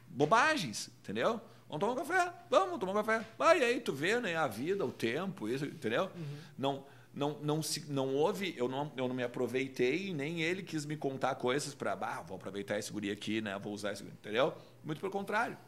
[0.07, 1.41] bobagens, entendeu?
[1.71, 3.25] Vamos tomar um café, vamos tomar um café.
[3.39, 6.11] Vai aí, tu vê, né, a vida, o tempo, isso, entendeu?
[6.17, 6.37] Uhum.
[6.59, 10.85] Não não, não, se, não houve, eu não, eu não me aproveitei, nem ele quis
[10.85, 13.59] me contar coisas para, ah, vou aproveitar esse guri aqui, né?
[13.59, 14.55] Vou usar esse guri, entendeu?
[14.85, 15.59] Muito pelo contrário.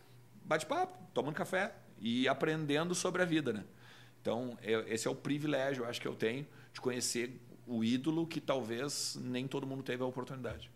[0.45, 3.65] Bate-papo, tomando café e aprendendo sobre a vida, né?
[4.21, 8.25] Então, eu, esse é o privilégio, eu acho que eu tenho, de conhecer o ídolo
[8.25, 10.71] que talvez nem todo mundo teve a oportunidade.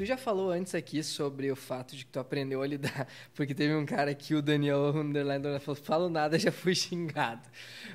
[0.00, 3.54] Tu já falou antes aqui sobre o fato de que tu aprendeu a lidar, porque
[3.54, 7.46] teve um cara aqui, o Daniel Underline, falou, falo nada, já fui xingado.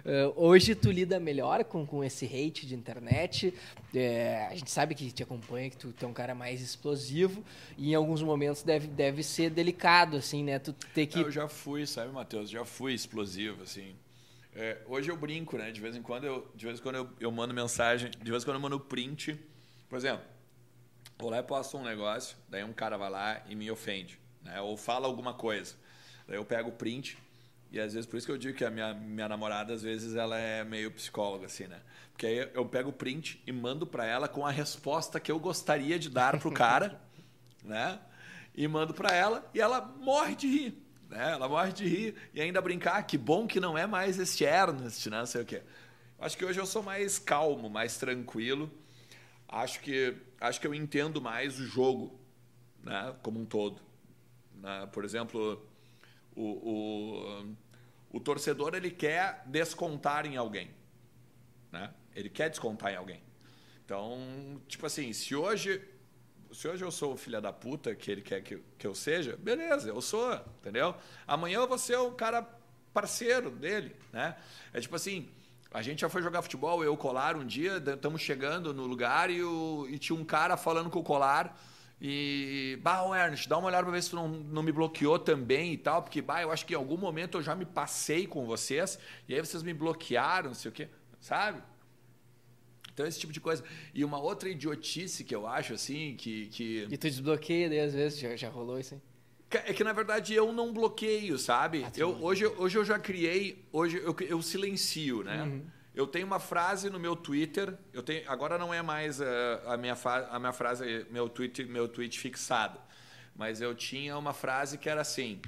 [0.05, 3.51] Uh, hoje tu lida melhor com, com esse hate de internet,
[3.91, 7.43] é, a gente sabe que te acompanha, que tu, tu é um cara mais explosivo,
[7.75, 10.59] e em alguns momentos deve, deve ser delicado, assim, né?
[10.59, 11.19] Tu ter que...
[11.19, 13.95] Eu já fui, sabe, Matheus, já fui explosivo, assim.
[14.53, 15.71] É, hoje eu brinco, né?
[15.71, 18.43] De vez em quando eu, de vez em quando eu, eu mando mensagem, de vez
[18.43, 19.39] em quando eu mando print,
[19.89, 20.34] por exemplo,
[21.18, 24.59] Vou lá e posto um negócio, daí um cara vai lá e me ofende, né?
[24.59, 25.76] Ou fala alguma coisa.
[26.28, 27.18] Daí eu pego o print
[27.72, 30.16] e às vezes por isso que eu digo que a minha, minha namorada às vezes
[30.16, 31.80] ela é meio psicóloga assim, né?
[32.11, 35.39] Porque aí eu pego o print e mando para ela com a resposta que eu
[35.39, 36.99] gostaria de dar pro cara,
[37.63, 37.97] né?
[38.53, 41.32] E mando para ela e ela morre de rir, né?
[41.32, 45.09] Ela morre de rir e ainda brincar, que bom que não é mais este Ernest,
[45.09, 45.20] né?
[45.20, 45.61] Não sei o quê.
[46.20, 48.70] Acho que hoje eu sou mais calmo, mais tranquilo
[49.47, 50.16] acho que
[50.47, 52.19] acho que eu entendo mais o jogo,
[52.83, 53.81] né, como um todo.
[54.55, 54.87] Né?
[54.91, 55.65] Por exemplo,
[56.35, 57.55] o, o,
[58.11, 60.71] o torcedor ele quer descontar em alguém,
[61.71, 61.93] né?
[62.15, 63.21] Ele quer descontar em alguém.
[63.83, 65.81] Então, tipo assim, se hoje
[66.51, 69.35] se hoje eu sou o filho da puta que ele quer que, que eu seja,
[69.35, 70.95] beleza, eu sou, entendeu?
[71.27, 72.47] Amanhã eu vou ser o cara
[72.93, 74.37] parceiro dele, né?
[74.71, 75.29] É tipo assim,
[75.76, 79.43] a gente já foi jogar futebol, eu Colar, um dia, estamos chegando no lugar e,
[79.43, 81.59] o, e tinha um cara falando com o Colar
[81.99, 85.19] E, bah, ô Ernest, dá uma olhada para ver se tu não, não me bloqueou
[85.19, 88.26] também e tal, porque, bah, eu acho que em algum momento eu já me passei
[88.26, 88.97] com vocês,
[89.28, 90.88] e aí vocês me bloquearam, não sei o quê,
[91.19, 91.61] sabe?
[92.93, 93.61] Então, esse tipo de coisa.
[93.93, 96.47] E uma outra idiotice que eu acho, assim, que.
[96.47, 96.88] que...
[96.89, 99.01] E tu desbloqueia daí, às vezes, já, já rolou isso aí?
[99.51, 101.85] É que, na verdade, eu não bloqueio, sabe?
[101.85, 105.43] Ah, eu, hoje, hoje eu já criei, hoje eu, eu silencio, né?
[105.43, 105.65] Uhum.
[105.93, 109.61] Eu tenho uma frase no meu Twitter, eu tenho, agora não é mais a, eh,
[109.67, 109.95] a, minha,
[110.29, 112.77] a minha frase, meu tweet, meu tweet fixado,
[113.33, 115.39] mas eu tinha uma frase que era assim: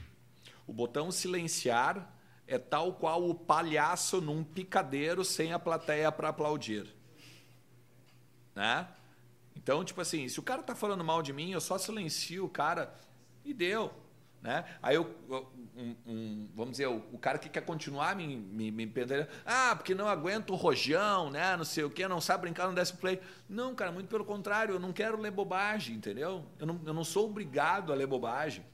[0.66, 2.14] o botão silenciar
[2.48, 6.88] é tal qual o palhaço num picadeiro sem a plateia para aplaudir.
[8.56, 8.88] Né?
[9.54, 12.50] Então, tipo assim, se o cara tá falando mal de mim, eu só silencio o
[12.50, 12.96] cara
[13.48, 13.92] e deu.
[14.42, 14.64] Né?
[14.82, 15.16] Aí eu,
[15.76, 18.94] um, um, vamos dizer, o, o, cara que quer continuar me, me, me
[19.46, 21.58] ah, porque não aguenta o rojão, né?
[21.58, 23.20] não sei o quê, não sabe brincar no décimo play.
[23.50, 26.46] Não, cara, muito pelo contrário, eu não quero ler bobagem, entendeu?
[26.60, 28.66] Eu não, eu não sou obrigado a ler bobagem.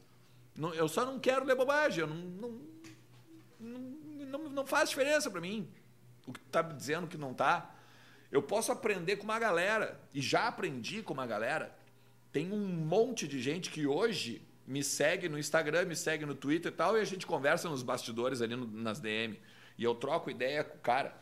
[0.56, 3.80] Não, eu só não quero ler bobagem, eu não, não,
[4.28, 5.68] não, não, faz diferença para mim
[6.28, 7.74] o que tu tá dizendo que não tá.
[8.32, 11.76] Eu posso aprender com uma galera, e já aprendi com uma galera.
[12.32, 16.72] Tem um monte de gente que hoje me segue no Instagram, me segue no Twitter
[16.72, 19.40] e tal, e a gente conversa nos bastidores ali no, nas DM.
[19.78, 21.16] E eu troco ideia com o cara.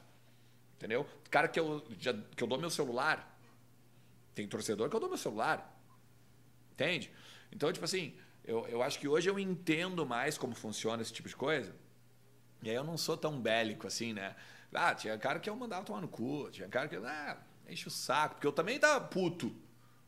[0.78, 1.06] Entendeu?
[1.30, 3.38] Cara que eu, já, que eu dou meu celular.
[4.34, 5.80] Tem torcedor que eu dou meu celular.
[6.74, 7.12] Entende?
[7.52, 11.30] Então, tipo assim, eu, eu acho que hoje eu entendo mais como funciona esse tipo
[11.30, 11.76] de coisa.
[12.64, 14.36] E aí eu não sou tão bélico assim, né?
[14.74, 16.96] Ah, tinha cara que eu mandava tomar no cu, tinha cara que.
[16.96, 17.38] Ah,
[17.68, 19.54] enche o saco, porque eu também tava puto.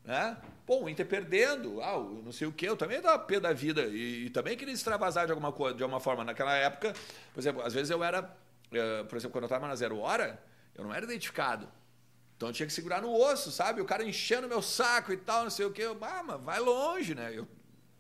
[0.03, 0.37] Né?
[0.65, 3.83] Pô, o Inter perdendo, ah, não sei o quê, eu também dava pé da vida
[3.85, 6.23] e, e, também queria extravasar de alguma, coisa, de alguma forma.
[6.23, 6.93] Naquela época,
[7.33, 10.41] por exemplo, às vezes eu era, uh, por exemplo, quando eu estava na Zero Hora,
[10.75, 11.67] eu não era identificado.
[12.35, 13.81] Então eu tinha que segurar no osso, sabe?
[13.81, 15.83] O cara enchendo meu saco e tal, não sei o quê.
[15.83, 17.31] Eu, ah, mas vai longe, né?
[17.33, 17.47] Eu,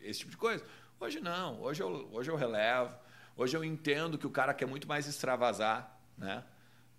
[0.01, 0.63] esse tipo de coisa.
[0.99, 2.93] Hoje não, hoje eu, hoje eu relevo.
[3.35, 6.43] Hoje eu entendo que o cara quer muito mais extravasar, né?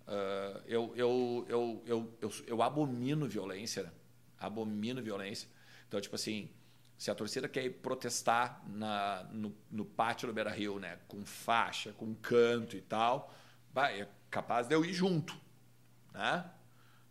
[0.07, 1.83] Uh, eu, eu, eu,
[2.21, 3.91] eu, eu, abomino violência?
[4.45, 5.49] Abomino violência.
[5.87, 6.49] Então, tipo assim,
[6.97, 11.25] se a torcida quer ir protestar na, no, no pátio do Beira Rio, né, com
[11.25, 13.33] faixa, com canto e tal,
[13.73, 15.35] bah, é capaz de eu ir junto.
[16.13, 16.49] Né?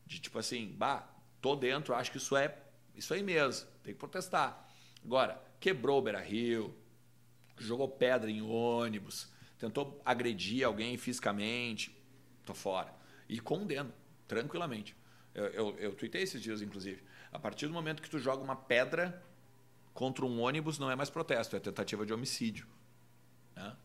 [0.07, 1.09] De tipo assim, bah,
[1.41, 2.59] tô dentro, acho que isso é
[2.95, 4.68] isso aí mesmo, tem que protestar.
[5.05, 6.74] Agora, quebrou o Beira Rio,
[7.59, 9.28] jogou pedra em ônibus,
[9.59, 11.95] tentou agredir alguém fisicamente,
[12.45, 12.95] tô fora.
[13.28, 13.93] E condeno,
[14.28, 14.97] tranquilamente.
[15.35, 17.03] Eu, eu, eu esses dias, inclusive.
[17.35, 19.20] A partir do momento que tu joga uma pedra
[19.93, 22.64] contra um ônibus, não é mais protesto, é tentativa de homicídio.
[23.57, 23.76] Né?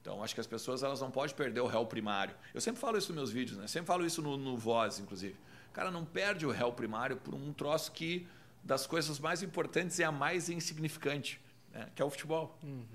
[0.00, 2.34] Então, acho que as pessoas elas não podem perder o réu primário.
[2.52, 3.68] Eu sempre falo isso nos meus vídeos, né?
[3.68, 5.36] sempre falo isso no, no Voz, inclusive.
[5.72, 8.26] Cara não perde o réu primário por um troço que,
[8.64, 11.40] das coisas mais importantes, é a mais insignificante,
[11.72, 11.88] né?
[11.94, 12.58] que é o futebol.
[12.60, 12.86] Uhum.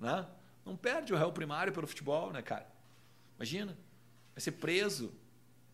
[0.00, 0.26] Né?
[0.64, 2.66] Não perde o réu primário pelo futebol, né, cara?
[3.36, 3.76] Imagina,
[4.34, 5.12] vai ser preso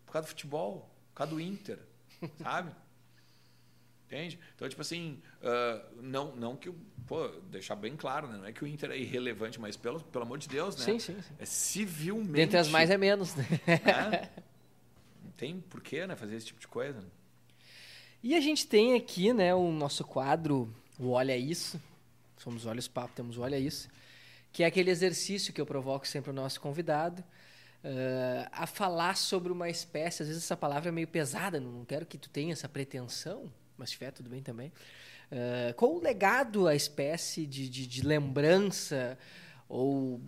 [0.05, 1.79] por causa do futebol, por causa do Inter,
[2.43, 2.75] sabe?
[4.15, 4.39] Entende?
[4.55, 6.71] Então, tipo assim, uh, não, não que,
[7.05, 8.39] pô, deixar bem claro, né?
[8.39, 10.85] Não é que o Inter é irrelevante, mas pelo, pelo amor de Deus, né?
[10.85, 11.35] Sim, sim, sim.
[11.37, 12.37] É civilmente.
[12.37, 13.45] Dentre as mais é menos, né?
[13.67, 14.31] né?
[15.25, 16.15] Não tem porquê, né?
[16.15, 17.01] Fazer esse tipo de coisa.
[17.01, 17.09] Né?
[18.23, 21.83] E a gente tem aqui, né, o nosso quadro, o Olha Isso.
[22.37, 23.89] Somos Olhos Papo, temos o Olha Isso.
[24.53, 27.21] Que é aquele exercício que eu provoco sempre o nosso convidado.
[27.83, 32.07] Uh, a falar sobre uma espécie, às vezes essa palavra é meio pesada, não quero
[32.07, 34.73] que tu tenha essa pretensão, mas se tiver, tudo bem também.
[35.31, 39.19] Uh, qual o legado, a espécie de, de, de, lembrança
[39.69, 40.21] ou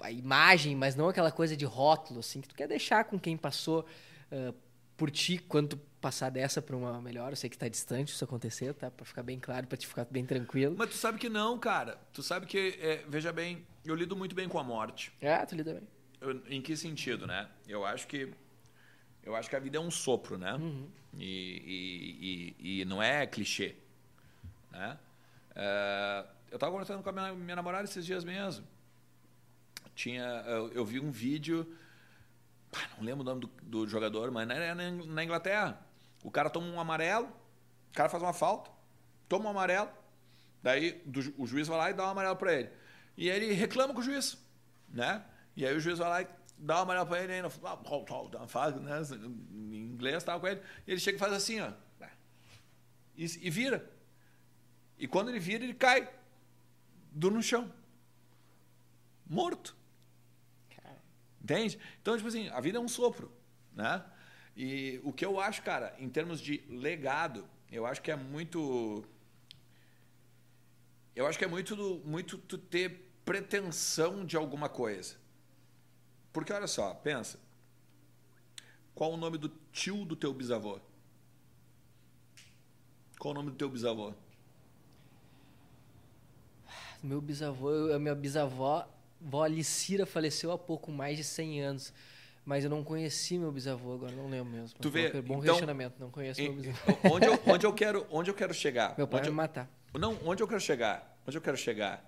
[0.00, 3.36] a imagem, mas não aquela coisa de rótulo, assim, que tu quer deixar com quem
[3.36, 3.86] passou
[4.30, 4.54] uh,
[4.96, 7.32] por ti quando tu passar dessa para uma melhor?
[7.32, 8.90] Eu sei que está distante isso acontecer, tá?
[8.90, 10.74] Para ficar bem claro, para te ficar bem tranquilo.
[10.76, 11.98] Mas tu sabe que não, cara.
[12.12, 15.12] Tu sabe que, é, veja bem, eu lido muito bem com a morte.
[15.20, 15.82] É, tu lida bem.
[16.20, 17.48] Eu, em que sentido, né?
[17.68, 18.32] Eu acho que
[19.26, 20.54] eu acho que a vida é um sopro, né?
[20.54, 20.88] Uhum.
[21.18, 21.26] E,
[21.66, 23.74] e, e, e, não é clichê.
[24.70, 24.96] Né?
[25.50, 28.64] Uh, eu estava conversando com a minha, minha, namorada esses dias mesmo.
[29.96, 31.66] Tinha, eu, eu vi um vídeo,
[32.96, 35.84] não lembro o nome do, do jogador, mas era na Inglaterra.
[36.22, 37.26] O cara toma um amarelo,
[37.90, 38.70] o cara faz uma falta,
[39.28, 39.90] toma um amarelo,
[40.62, 42.70] daí do, o juiz vai lá e dá um amarelo para ele.
[43.16, 44.38] E ele reclama com o juiz,
[44.88, 45.24] né?
[45.56, 47.50] E aí o juiz vai lá e dá uma amarelo para ele, ainda
[48.46, 49.00] faz, né,
[49.50, 51.72] em inglês, estava com ele, e ele chega e faz assim, ó,
[53.16, 53.90] e, e, vira.
[54.98, 56.12] E quando ele vira, ele cai
[57.10, 57.72] do no chão,
[59.26, 59.76] morto.
[61.40, 61.78] Entende?
[62.02, 63.32] Então, tipo assim, a vida é um sopro,
[63.72, 64.04] né?
[64.56, 69.06] E o que eu acho, cara, em termos de legado, eu acho que é muito
[71.16, 75.16] eu acho que é muito, muito tu ter pretensão de alguma coisa.
[76.36, 77.38] Porque olha só, pensa.
[78.94, 80.78] Qual o nome do tio do teu bisavô?
[83.18, 84.12] Qual o nome do teu bisavô?
[87.02, 88.86] Meu bisavô, a minha bisavó,
[89.18, 91.94] vó Alicira, faleceu há pouco mais de 100 anos.
[92.44, 94.78] Mas eu não conheci meu bisavô agora, não lembro mesmo.
[94.78, 96.98] Tu vê, bom então, questionamento, não conheço em, meu bisavô.
[97.14, 98.94] Onde eu, onde eu quero, onde eu quero chegar?
[98.98, 99.70] Meu pai onde vai me matar.
[99.94, 101.18] Não, onde eu quero chegar?
[101.26, 102.04] Onde eu quero chegar?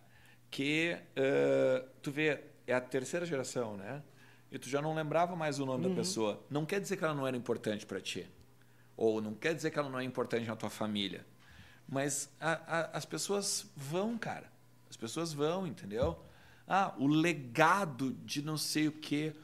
[0.50, 4.02] Que uh, tu vê, é a terceira geração, né?
[4.50, 5.90] E tu já não lembrava mais o nome Uhum.
[5.94, 6.42] da pessoa.
[6.50, 8.26] Não quer dizer que ela não era importante para ti.
[8.96, 11.26] Ou não quer dizer que ela não é importante na tua família.
[11.88, 14.50] Mas a- a- as pessoas vão, cara.
[14.90, 16.18] As pessoas vão, entendeu?
[16.66, 19.34] Ah, o legado de não sei o quê.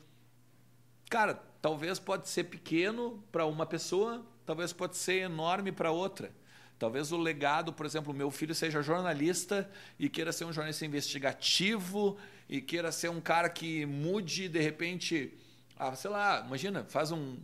[1.09, 6.33] Cara, talvez pode ser pequeno para uma pessoa, talvez pode ser enorme para outra.
[6.79, 12.17] Talvez o legado, por exemplo, meu filho seja jornalista e queira ser um jornalista investigativo
[12.49, 15.33] e queira ser um cara que mude de repente,
[15.77, 17.37] ah, sei lá, imagina, faz um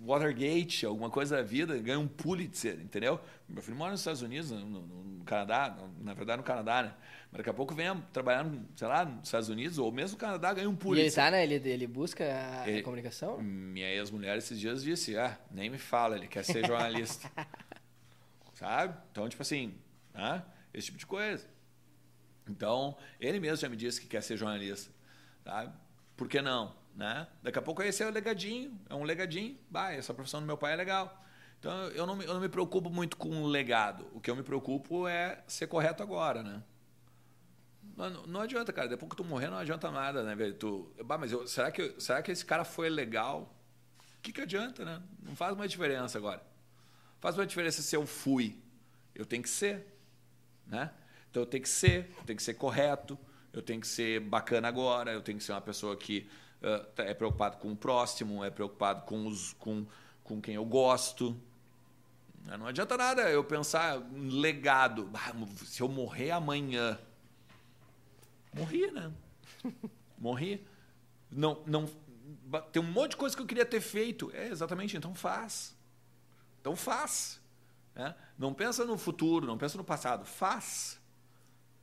[0.00, 3.20] Watergate, alguma coisa da vida, ganha um Pulitzer, entendeu?
[3.48, 4.80] Meu filho mora nos Estados Unidos, no, no-
[5.18, 6.94] no Canadá, na verdade no Canadá, né?
[7.30, 10.54] Mas daqui a pouco vem trabalhar, sei lá, nos Estados Unidos ou mesmo no Canadá,
[10.54, 11.24] ganha um E ele Pulitzer.
[11.24, 11.42] tá, né?
[11.42, 13.42] Ele, ele busca a, a Ele- comunicação?
[13.42, 17.30] Minha ex-mulher esses dias disse, ah, nem me fala, ele quer ser jornalista.
[18.54, 18.94] Sabe?
[19.12, 19.74] Então, tipo assim,
[20.14, 21.46] ah, esse tipo de coisa.
[22.48, 24.90] Então, ele mesmo já me disse que quer ser jornalista.
[25.44, 25.72] Sabe?
[26.16, 26.74] Por que não?
[26.94, 27.26] Né?
[27.42, 29.56] Daqui a pouco esse é o legadinho, é um legadinho.
[29.70, 31.24] Bah, essa profissão do meu pai é legal.
[31.60, 34.06] Então, eu não, me- eu não me preocupo muito com o legado.
[34.12, 36.62] O que eu me preocupo é ser correto agora, né?
[37.96, 38.88] Não, não- adianta, cara.
[38.88, 40.54] Depois que tu morrer, não adianta nada, né, velho?
[40.54, 43.54] Tu, bah, mas eu, será, que, será que esse cara foi legal?
[44.18, 45.02] O que, que adianta, né?
[45.22, 46.42] Não faz mais diferença agora.
[47.20, 48.56] Faz uma diferença se eu fui.
[49.14, 49.86] Eu tenho que ser,
[50.66, 50.90] né?
[51.30, 53.18] Então eu tenho que ser, eu tenho que ser correto,
[53.52, 56.28] eu tenho que ser bacana agora, eu tenho que ser uma pessoa que
[56.94, 59.86] tá- é preocupado com o próximo, é preocupado com, os, com,
[60.24, 61.36] com quem eu gosto.
[62.58, 65.10] Não adianta nada eu pensar em legado.
[65.12, 65.32] Ah,
[65.66, 66.98] se eu morrer amanhã,
[68.52, 69.12] morri, né?
[70.18, 70.66] Morri.
[71.30, 71.86] Não, não,
[72.72, 74.30] tem um monte de coisa que eu queria ter feito.
[74.34, 75.76] É, exatamente, então faz.
[76.60, 77.40] Então faz.
[77.94, 78.14] né?
[78.36, 80.24] Não pensa no futuro, não pensa no passado.
[80.24, 80.98] Faz.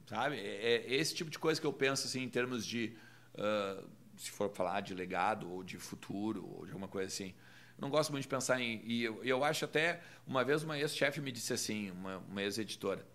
[0.06, 0.38] Sabe?
[0.38, 2.96] É, é esse tipo de coisa que eu penso assim, em termos de.
[3.38, 3.84] ah,
[4.18, 7.34] se for falar de legado ou de futuro ou de alguma coisa assim.
[7.78, 8.82] Eu não gosto muito de pensar em.
[8.86, 10.02] E eu, eu acho até.
[10.26, 13.06] Uma vez uma ex-chefe me disse assim, uma, uma ex-editora.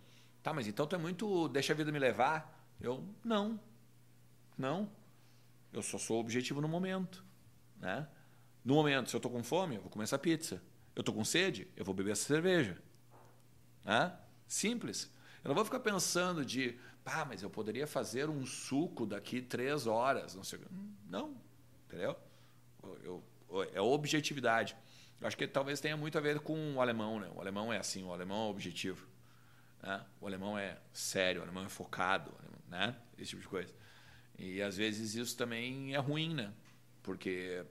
[0.42, 1.48] Tá, mas então tu é muito.
[1.48, 2.58] Deixa a vida me levar.
[2.80, 3.60] Eu, não.
[4.56, 4.90] Não.
[5.72, 7.24] Eu só sou objetivo no momento.
[7.78, 8.06] Né?
[8.64, 10.62] No momento, se eu estou com fome, eu vou comer essa pizza.
[10.94, 12.76] Eu estou com sede, eu vou beber essa cerveja.
[13.84, 14.12] Né?
[14.46, 15.10] Simples.
[15.42, 19.86] Eu não vou ficar pensando de, pá, mas eu poderia fazer um suco daqui três
[19.86, 20.34] horas.
[20.34, 20.60] Não sei.
[21.08, 21.36] Não,
[21.86, 22.16] entendeu?
[22.82, 24.76] Eu, eu- é objetividade.
[25.20, 27.30] Eu acho que talvez tenha muito a ver com o alemão, né?
[27.34, 29.06] O alemão é assim, o alemão é objetivo.
[29.82, 30.04] Né?
[30.20, 32.32] O alemão é sério, o alemão é focado,
[32.68, 32.96] né?
[33.18, 33.74] Esse tipo de coisa.
[34.38, 36.52] E às vezes isso também é ruim, né?
[37.02, 37.64] Porque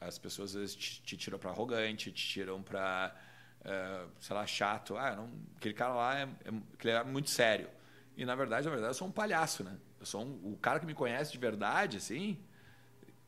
[0.00, 3.14] as pessoas às vezes te, te tiram para arrogante, te tiram para,
[4.20, 4.96] sei lá, chato.
[4.96, 7.68] Ah, não, aquele cara lá é, é, aquele é muito sério.
[8.16, 9.76] E na verdade, na verdade, eu sou um palhaço, né?
[10.00, 12.38] Eu sou um, o cara que me conhece de verdade, assim,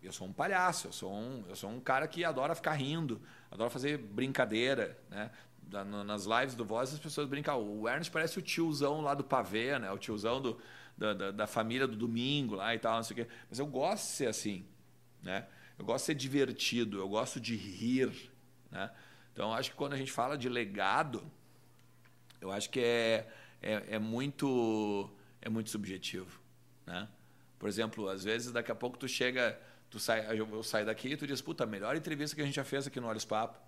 [0.03, 3.21] eu sou um palhaço, eu sou um, eu sou um cara que adora ficar rindo,
[3.51, 5.31] adora fazer brincadeira, né?
[6.05, 9.79] Nas lives do Voz as pessoas brincam, o Ernest parece o tiozão lá do pavê,
[9.79, 9.91] né?
[9.93, 10.59] O tiozão do,
[10.99, 13.33] da, da, da família do domingo lá e tal, não sei o quê.
[13.49, 14.67] Mas eu gosto de ser assim,
[15.23, 15.47] né?
[15.79, 18.33] Eu gosto de ser divertido, eu gosto de rir,
[18.71, 18.91] né?
[19.33, 21.31] Então, acho que quando a gente fala de legado,
[22.41, 23.29] eu acho que é,
[23.63, 25.11] é, é muito
[25.41, 26.41] é muito subjetivo,
[26.87, 27.09] né?
[27.59, 29.59] Por exemplo, às vezes daqui a pouco tu chega,
[29.91, 32.55] tu sai, eu, saio daqui e tu diz, puta, a melhor entrevista que a gente
[32.55, 33.59] já fez aqui no Olhos Papo,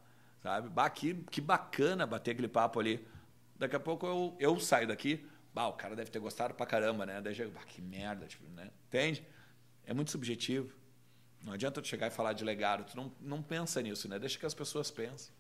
[0.43, 0.69] sabe?
[0.69, 3.07] Bah, que, que bacana bater aquele papo ali.
[3.57, 7.05] Daqui a pouco eu, eu saio daqui, bah, o cara deve ter gostado pra caramba,
[7.05, 7.21] né?
[7.21, 8.71] Daí eu, bah, que merda, tipo, né?
[8.89, 9.27] Entende?
[9.87, 10.75] É muito subjetivo.
[11.43, 14.19] Não adianta tu chegar e falar de legado, tu não, não pensa nisso, né?
[14.19, 15.35] Deixa que as pessoas pensem.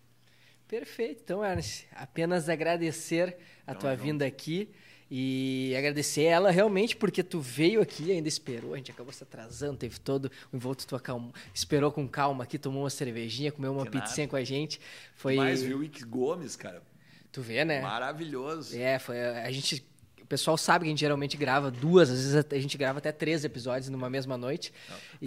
[0.68, 1.20] Perfeito.
[1.24, 3.36] Então, Ernest, apenas agradecer
[3.66, 4.02] a Tamo tua junto.
[4.04, 4.68] vinda aqui
[5.10, 9.76] e agradecer ela realmente porque tu veio aqui, ainda esperou, a gente acabou se atrasando,
[9.76, 13.84] teve todo o envolto tua calma, esperou com calma aqui, tomou uma cervejinha, comeu uma
[13.84, 14.80] pizzinha com a gente.
[15.14, 16.82] Foi Mas viu o Ike Gomes, cara,
[17.30, 17.80] Tu vê, né?
[17.82, 18.76] maravilhoso.
[18.76, 19.84] É, foi a gente
[20.32, 23.44] pessoal sabe que a gente geralmente grava duas, às vezes a gente grava até três
[23.44, 24.72] episódios numa mesma noite.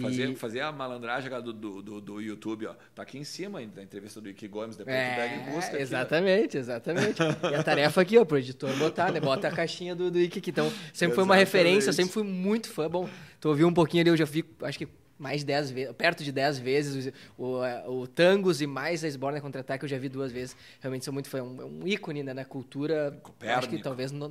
[0.02, 0.34] Fazer, e...
[0.34, 2.74] fazer a malandragem do, do, do, do, YouTube, ó.
[2.92, 5.80] Tá aqui em cima da entrevista do Ike Gomes, depois é, tu pega e busca.
[5.80, 7.22] Exatamente, aqui, exatamente.
[7.22, 9.20] e a tarefa aqui, ó, pro editor botar, né?
[9.20, 10.50] Bota a caixinha do, do Ike aqui.
[10.50, 11.14] Então, sempre exatamente.
[11.14, 12.90] foi uma referência, eu sempre fui muito fã.
[12.90, 13.08] Bom,
[13.40, 14.88] tu ouviu um pouquinho ali, eu já fico, acho que
[15.18, 17.12] mais de 10 vezes, perto de 10 vezes.
[17.36, 20.56] O, o, o Tangos e mais a Sborna Contra-Ataque eu já vi duas vezes.
[20.80, 21.38] Realmente sou muito fã.
[21.38, 24.28] É um, um ícone né, na cultura, acho que talvez no,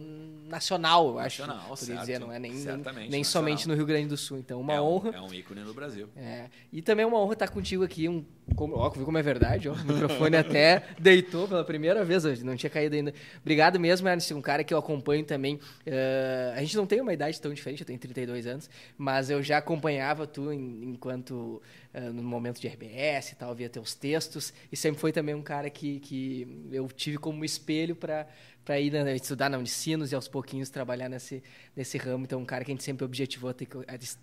[0.47, 1.45] nacional, eu acho.
[1.45, 1.99] Nacional, certo.
[1.99, 4.37] dizer, não é nem, nem, nem somente no Rio Grande do Sul.
[4.37, 5.11] Então, uma é honra.
[5.11, 6.09] Um, é um ícone no Brasil.
[6.15, 6.45] É.
[6.71, 8.07] E também é uma honra estar contigo aqui.
[8.07, 8.23] Um,
[8.55, 9.67] como, ó, viu como é verdade?
[9.67, 13.13] Ó, o microfone até deitou pela primeira vez hoje, não tinha caído ainda.
[13.41, 15.55] Obrigado mesmo, Ernest, um cara que eu acompanho também.
[15.55, 19.41] Uh, a gente não tem uma idade tão diferente, eu tenho 32 anos, mas eu
[19.41, 21.61] já acompanhava tu em, enquanto
[21.93, 25.41] uh, no momento de RBS e tal, via teus textos, e sempre foi também um
[25.41, 28.27] cara que, que eu tive como espelho para
[28.65, 31.43] para ir estudar na Unicinos e aos pouquinhos trabalhar nesse,
[31.75, 32.25] nesse ramo.
[32.25, 33.67] Então, um cara que a gente sempre objetivou ter,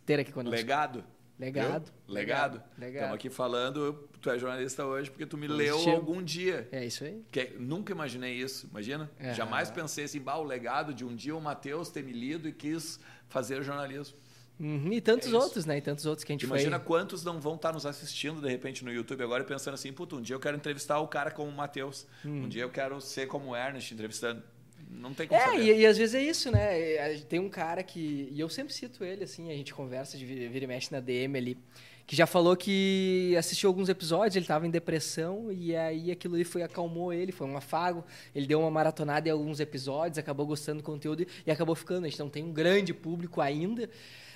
[0.04, 0.56] ter aqui conosco.
[0.56, 1.92] Legado.
[2.08, 2.62] Legado.
[2.78, 2.94] Legado.
[2.94, 6.68] Estamos aqui falando, tu é jornalista hoje porque tu me leu algum dia.
[6.70, 7.22] É isso aí.
[7.32, 9.10] Que, nunca imaginei isso, imagina?
[9.34, 12.52] Jamais pensei assim, bah, o legado de um dia o Matheus ter me lido e
[12.52, 14.16] quis fazer jornalismo.
[14.60, 15.78] Uhum, e tantos é outros, né?
[15.78, 16.86] E tantos outros que a gente Imagina foi...
[16.86, 20.22] quantos não vão estar nos assistindo de repente no YouTube agora pensando assim, puta, um
[20.22, 22.06] dia eu quero entrevistar o cara como o Matheus.
[22.24, 22.44] Hum.
[22.44, 24.42] Um dia eu quero ser como o Ernest entrevistando.
[24.90, 25.62] Não tem como é, saber.
[25.62, 27.18] E, e às vezes é isso, né?
[27.28, 28.28] Tem um cara que.
[28.30, 31.36] E eu sempre cito ele, assim, a gente conversa de vira e mexe na DM
[31.36, 31.58] ali
[32.06, 36.44] que já falou que assistiu alguns episódios, ele estava em depressão e aí aquilo ali
[36.44, 38.04] foi acalmou ele, foi um afago.
[38.34, 42.04] Ele deu uma maratonada em alguns episódios, acabou gostando do conteúdo e acabou ficando.
[42.04, 43.88] A gente não tem um grande público ainda,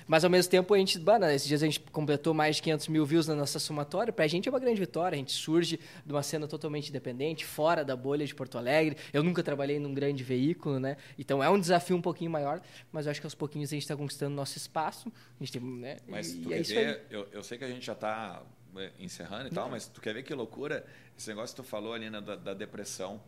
[0.07, 2.87] mas ao mesmo tempo a gente, bana, esses dias a gente completou mais de 500
[2.87, 4.13] mil views na nossa somatória.
[4.13, 5.15] Pra gente é uma grande vitória.
[5.15, 8.97] A gente surge de uma cena totalmente independente, fora da bolha de Porto Alegre.
[9.11, 10.95] Eu nunca trabalhei num grande veículo, né?
[11.19, 13.83] Então é um desafio um pouquinho maior, mas eu acho que aos pouquinhos a gente
[13.83, 15.11] está conquistando nosso espaço.
[15.39, 15.97] A gente tem, né?
[16.07, 18.41] Mas e, tu é quer ver, eu, eu sei que a gente já está
[18.77, 20.85] é, encerrando e tal, mas tu quer ver que loucura
[21.17, 23.21] esse negócio que tu falou ali né, da, da depressão.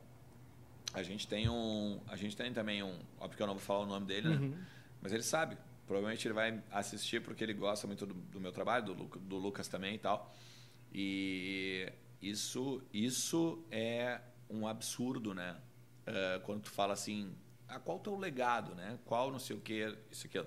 [0.93, 3.81] A gente tem um, a gente tem também um, óbvio que eu não vou falar
[3.81, 4.35] o nome dele, né?
[4.37, 4.57] Uhum.
[5.01, 5.57] Mas ele sabe
[5.89, 9.67] Provavelmente ele vai assistir porque ele gosta muito do, do meu trabalho, do, do, Lucas
[9.67, 10.31] também e tal.
[10.93, 15.59] E isso, isso é um absurdo, né?
[16.05, 17.35] Uh, quando tu fala assim,
[17.67, 18.99] ah, qual o teu legado, né?
[19.03, 20.39] Qual não sei o que, isso aqui.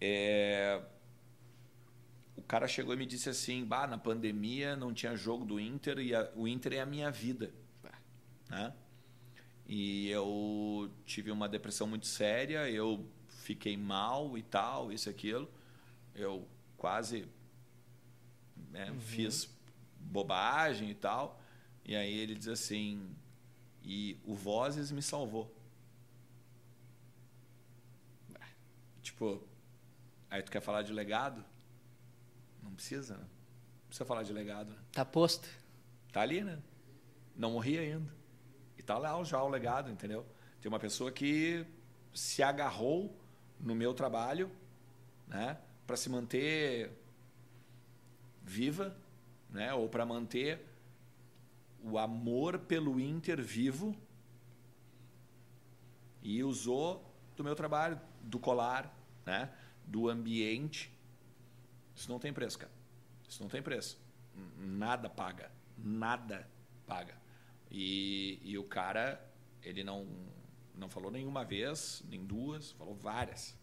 [0.00, 0.80] É...
[2.36, 5.98] O cara chegou e me disse assim, bah, na pandemia não tinha jogo do Inter
[5.98, 7.52] e a, o Inter é a minha vida,
[8.48, 8.72] né?
[9.66, 13.04] E eu tive uma depressão muito séria, eu
[13.48, 15.50] fiquei mal e tal, isso e aquilo.
[16.14, 16.46] Eu
[16.76, 17.26] quase
[18.70, 19.00] né, uhum.
[19.00, 19.48] fiz
[19.98, 21.40] bobagem e tal.
[21.82, 23.10] E aí ele diz assim:
[23.82, 25.54] e o Vozes me salvou.
[29.00, 29.42] Tipo,
[30.28, 31.42] aí tu quer falar de legado?
[32.62, 33.22] Não precisa, né?
[33.24, 34.70] Não precisa falar de legado.
[34.70, 34.78] Né?
[34.92, 35.48] Tá posto.
[36.12, 36.58] Tá ali, né?
[37.34, 38.14] Não morri ainda.
[38.76, 40.26] E tá lá já o legado, entendeu?
[40.60, 41.64] Tem uma pessoa que
[42.12, 43.18] se agarrou
[43.60, 44.50] no meu trabalho,
[45.26, 46.90] né, para se manter
[48.42, 48.96] viva,
[49.50, 50.64] né, ou para manter
[51.82, 53.96] o amor pelo Inter vivo
[56.22, 57.04] e usou
[57.36, 58.94] do meu trabalho, do colar,
[59.24, 59.52] né,
[59.84, 60.92] do ambiente.
[61.94, 62.72] Isso não tem preço, cara.
[63.28, 63.98] Isso não tem preço.
[64.56, 65.50] Nada paga.
[65.76, 66.48] Nada
[66.86, 67.14] paga.
[67.70, 69.20] E, e o cara,
[69.62, 70.06] ele não
[70.78, 73.56] não falou nenhuma vez, nem duas, falou várias.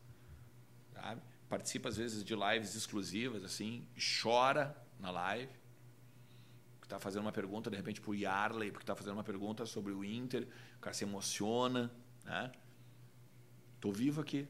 [0.94, 1.22] Sabe?
[1.50, 3.88] Participa às vezes de lives exclusivas, assim,
[4.22, 5.52] chora na live.
[6.82, 9.92] Está fazendo uma pergunta, de repente, para o Yarley, porque está fazendo uma pergunta sobre
[9.92, 10.48] o Inter,
[10.78, 11.92] o cara se emociona.
[12.24, 12.52] Né?
[13.80, 14.48] Tô vivo aqui.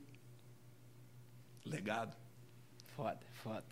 [1.66, 2.16] Legado.
[2.88, 3.66] Foda, foda.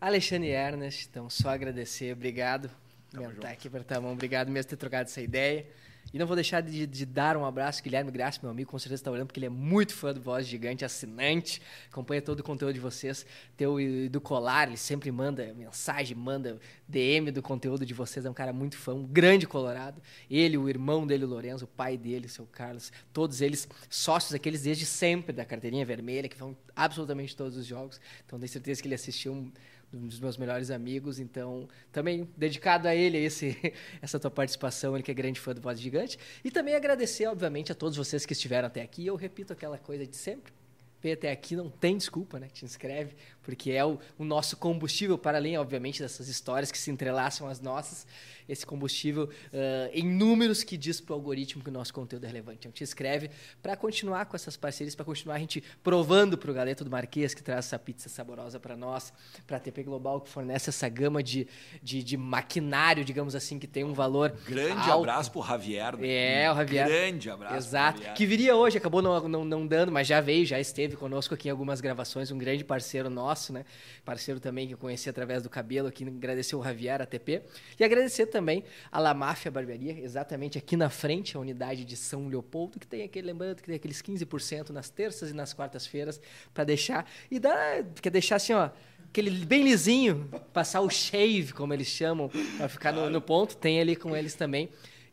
[0.00, 2.70] Alexandre Ernest, então, só agradecer, obrigado.
[3.10, 5.66] Tamo estar aqui para a mão, obrigado mesmo por ter trocado essa ideia.
[6.12, 9.00] E não vou deixar de, de dar um abraço, Guilherme Graça, meu amigo, com certeza
[9.00, 11.60] está olhando, porque ele é muito fã do Voz Gigante, assinante,
[11.90, 13.26] acompanha todo o conteúdo de vocês.
[13.56, 13.76] Teu
[14.10, 16.58] do Colar, ele sempre manda mensagem, manda
[16.88, 20.00] DM do conteúdo de vocês, é um cara muito fã, um grande colorado.
[20.30, 24.32] Ele, o irmão dele, o Lourenço, o pai dele, o seu Carlos, todos eles sócios
[24.32, 28.00] aqueles desde sempre da carteirinha vermelha, que vão absolutamente todos os jogos.
[28.24, 29.52] Então tenho certeza que ele assistiu um
[29.92, 33.56] dos meus melhores amigos, então também dedicado a ele esse,
[34.02, 36.18] essa tua participação, ele que é grande fã do Voz Gigante.
[36.44, 39.06] E também agradecer, obviamente, a todos vocês que estiveram até aqui.
[39.06, 40.52] Eu repito aquela coisa de sempre.
[41.00, 42.48] veio até aqui, não tem desculpa, né?
[42.48, 43.14] Te inscreve,
[43.46, 47.60] porque é o, o, nosso combustível, para além, obviamente, dessas histórias que se entrelaçam às
[47.60, 48.04] nossas,
[48.48, 52.26] esse combustível uh, em números que diz para o algoritmo que o nosso conteúdo é
[52.26, 52.58] relevante.
[52.60, 53.30] Então, te inscreve
[53.62, 57.34] para continuar com essas parcerias, para continuar a gente provando para o Galeto do Marquês,
[57.34, 59.12] que traz essa pizza saborosa para nós,
[59.46, 61.46] para a TP Global, que fornece essa gama de,
[61.80, 64.36] de, de, maquinário, digamos assim, que tem um valor.
[64.48, 65.08] Grande alto.
[65.08, 65.96] abraço para o Javier.
[65.96, 66.42] Né?
[66.42, 66.88] É, o Javier.
[66.88, 67.56] Grande abraço.
[67.56, 68.02] Exato.
[68.14, 71.46] Que viria hoje, acabou não, não, não dando, mas já veio, já esteve conosco aqui
[71.46, 73.64] em algumas gravações, um grande parceiro nosso, né?
[74.04, 77.42] Parceiro também que eu conheci através do cabelo aqui, agradecer o Javier, a TP,
[77.78, 82.28] e agradecer também a La Máfia Barbearia, exatamente aqui na frente, a unidade de São
[82.28, 86.20] Leopoldo, que tem aquele, lembrando que tem aqueles 15% nas terças e nas quartas-feiras
[86.54, 88.70] para deixar, e dá, quer deixar assim, ó,
[89.04, 93.80] aquele bem lisinho, passar o shave, como eles chamam, para ficar no, no ponto, tem
[93.80, 94.68] ali com eles também.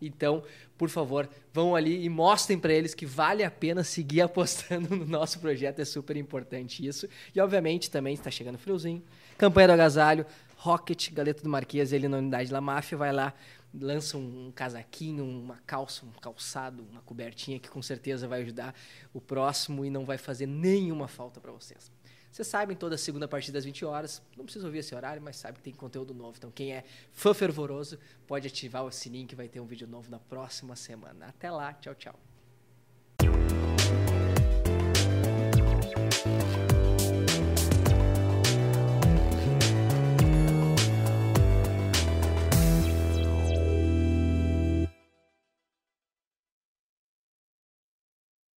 [0.05, 0.43] Então,
[0.77, 5.05] por favor, vão ali e mostrem para eles que vale a pena seguir apostando no
[5.05, 7.07] nosso projeto, é super importante isso.
[7.33, 9.01] E, obviamente, também está chegando friozinho,
[9.37, 10.25] campanha do agasalho,
[10.57, 13.33] Rocket, Galeta do Marquês, ele na unidade da máfia, vai lá,
[13.73, 18.75] lança um, casaquinho, uma calça, um calçado, uma cobertinha que com certeza vai ajudar
[19.13, 21.91] o próximo e não vai fazer nenhuma falta para vocês.
[22.33, 25.35] Vocês sabem, toda segunda a partir das 20 horas, não precisa ouvir esse horário, mas
[25.35, 26.33] sabe que tem conteúdo novo.
[26.35, 30.09] Então, quem é fã fervoroso, pode ativar o sininho que vai ter um vídeo novo
[30.09, 31.27] na próxima semana.
[31.27, 32.19] Até lá, tchau, tchau.